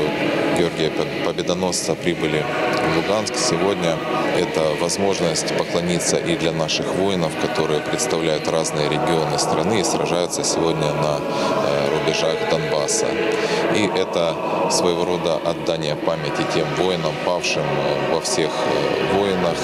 [0.58, 0.92] Георгия
[1.26, 3.36] Победоносца прибыли в Луганск.
[3.36, 3.98] Сегодня
[4.40, 10.88] это возможность поклониться и для наших воинов, которые представляют разные регионы страны и сражаются сегодня
[10.94, 13.08] на э, рубежах Донбасса.
[13.76, 14.36] И это
[14.72, 18.52] своего рода отдание памяти тем воинам, павшим э, во всех
[19.14, 19.58] войнах.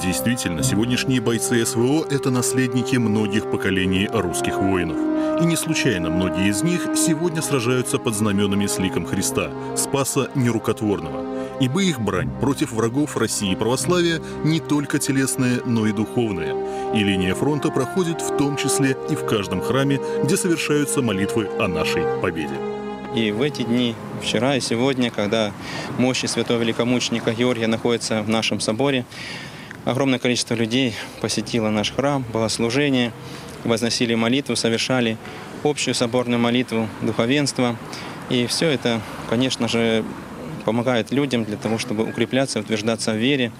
[0.00, 5.13] Действительно, сегодняшние бойцы СВО– это наследники многих поколений русских воинов.
[5.40, 11.58] И не случайно многие из них сегодня сражаются под знаменами с ликом Христа, Спаса Нерукотворного.
[11.60, 16.54] Ибо их брань против врагов России и православия не только телесная, но и духовная.
[16.94, 21.66] И линия фронта проходит в том числе и в каждом храме, где совершаются молитвы о
[21.66, 22.54] нашей победе.
[23.16, 25.52] И в эти дни, вчера и сегодня, когда
[25.98, 29.04] мощи святого великомученика Георгия находятся в нашем соборе,
[29.84, 33.12] огромное количество людей посетило наш храм, богослужение–
[33.64, 35.16] возносили молитву, совершали
[35.62, 37.76] общую соборную молитву духовенства.
[38.30, 40.04] И все это, конечно же,
[40.64, 43.52] помогает людям для того, чтобы укрепляться, утверждаться в вере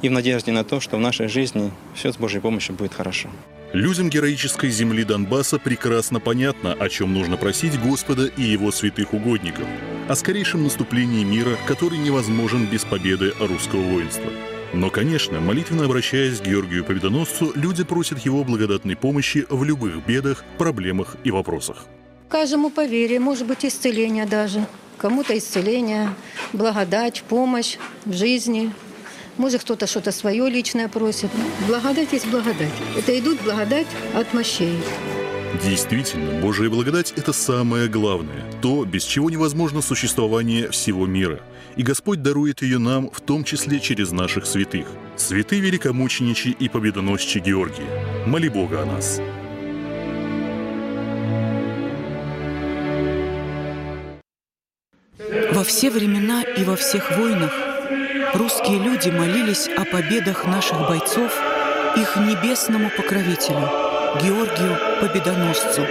[0.00, 3.28] и в надежде на то, что в нашей жизни все с Божьей помощью будет хорошо.
[3.72, 9.64] Людям героической земли Донбасса прекрасно понятно, о чем нужно просить Господа и его святых угодников.
[10.08, 14.30] О скорейшем наступлении мира, который невозможен без победы русского воинства.
[14.72, 20.44] Но, конечно, молитвенно обращаясь к Георгию Победоносцу, люди просят его благодатной помощи в любых бедах,
[20.56, 21.84] проблемах и вопросах.
[22.28, 24.66] Каждому по вере, может быть, исцеление даже.
[24.96, 26.08] Кому-то исцеление,
[26.54, 28.72] благодать, помощь в жизни.
[29.36, 31.30] Может, кто-то что-то свое личное просит.
[31.66, 32.72] Благодать есть благодать.
[32.96, 34.78] Это идут благодать от мощей.
[35.62, 41.40] Действительно, Божья благодать– это самое главное, то, без чего невозможно существование всего мира–
[41.76, 44.86] и Господь дарует ее нам, в том числе через наших святых.
[45.16, 47.86] Святые великомученичи и победоносчи Георгии,
[48.26, 49.20] моли Бога о нас.
[55.52, 57.52] Во все времена и во всех войнах
[58.34, 61.32] русские люди молились о победах наших бойцов
[61.96, 63.68] их небесному покровителю,
[64.22, 65.86] Георгию Победоносцу.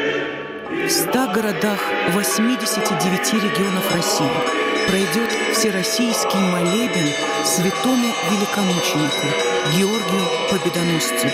[0.72, 1.80] В 100 городах
[2.14, 7.10] 89 регионов России пройдет всероссийский молебен
[7.46, 9.28] святому великомученику
[9.76, 11.28] Георгию Победоносцу.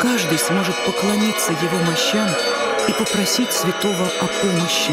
[0.00, 2.28] Каждый сможет поклониться его мощам
[2.88, 4.92] и попросить святого о помощи.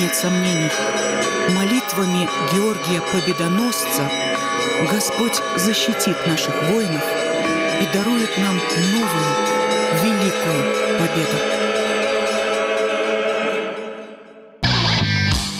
[0.00, 0.70] Нет сомнений,
[1.50, 4.10] молитвами Георгия Победоносца
[4.90, 7.02] Господь защитит наших воинов
[7.80, 8.56] и дарует нам
[8.92, 11.65] новую, великую победу.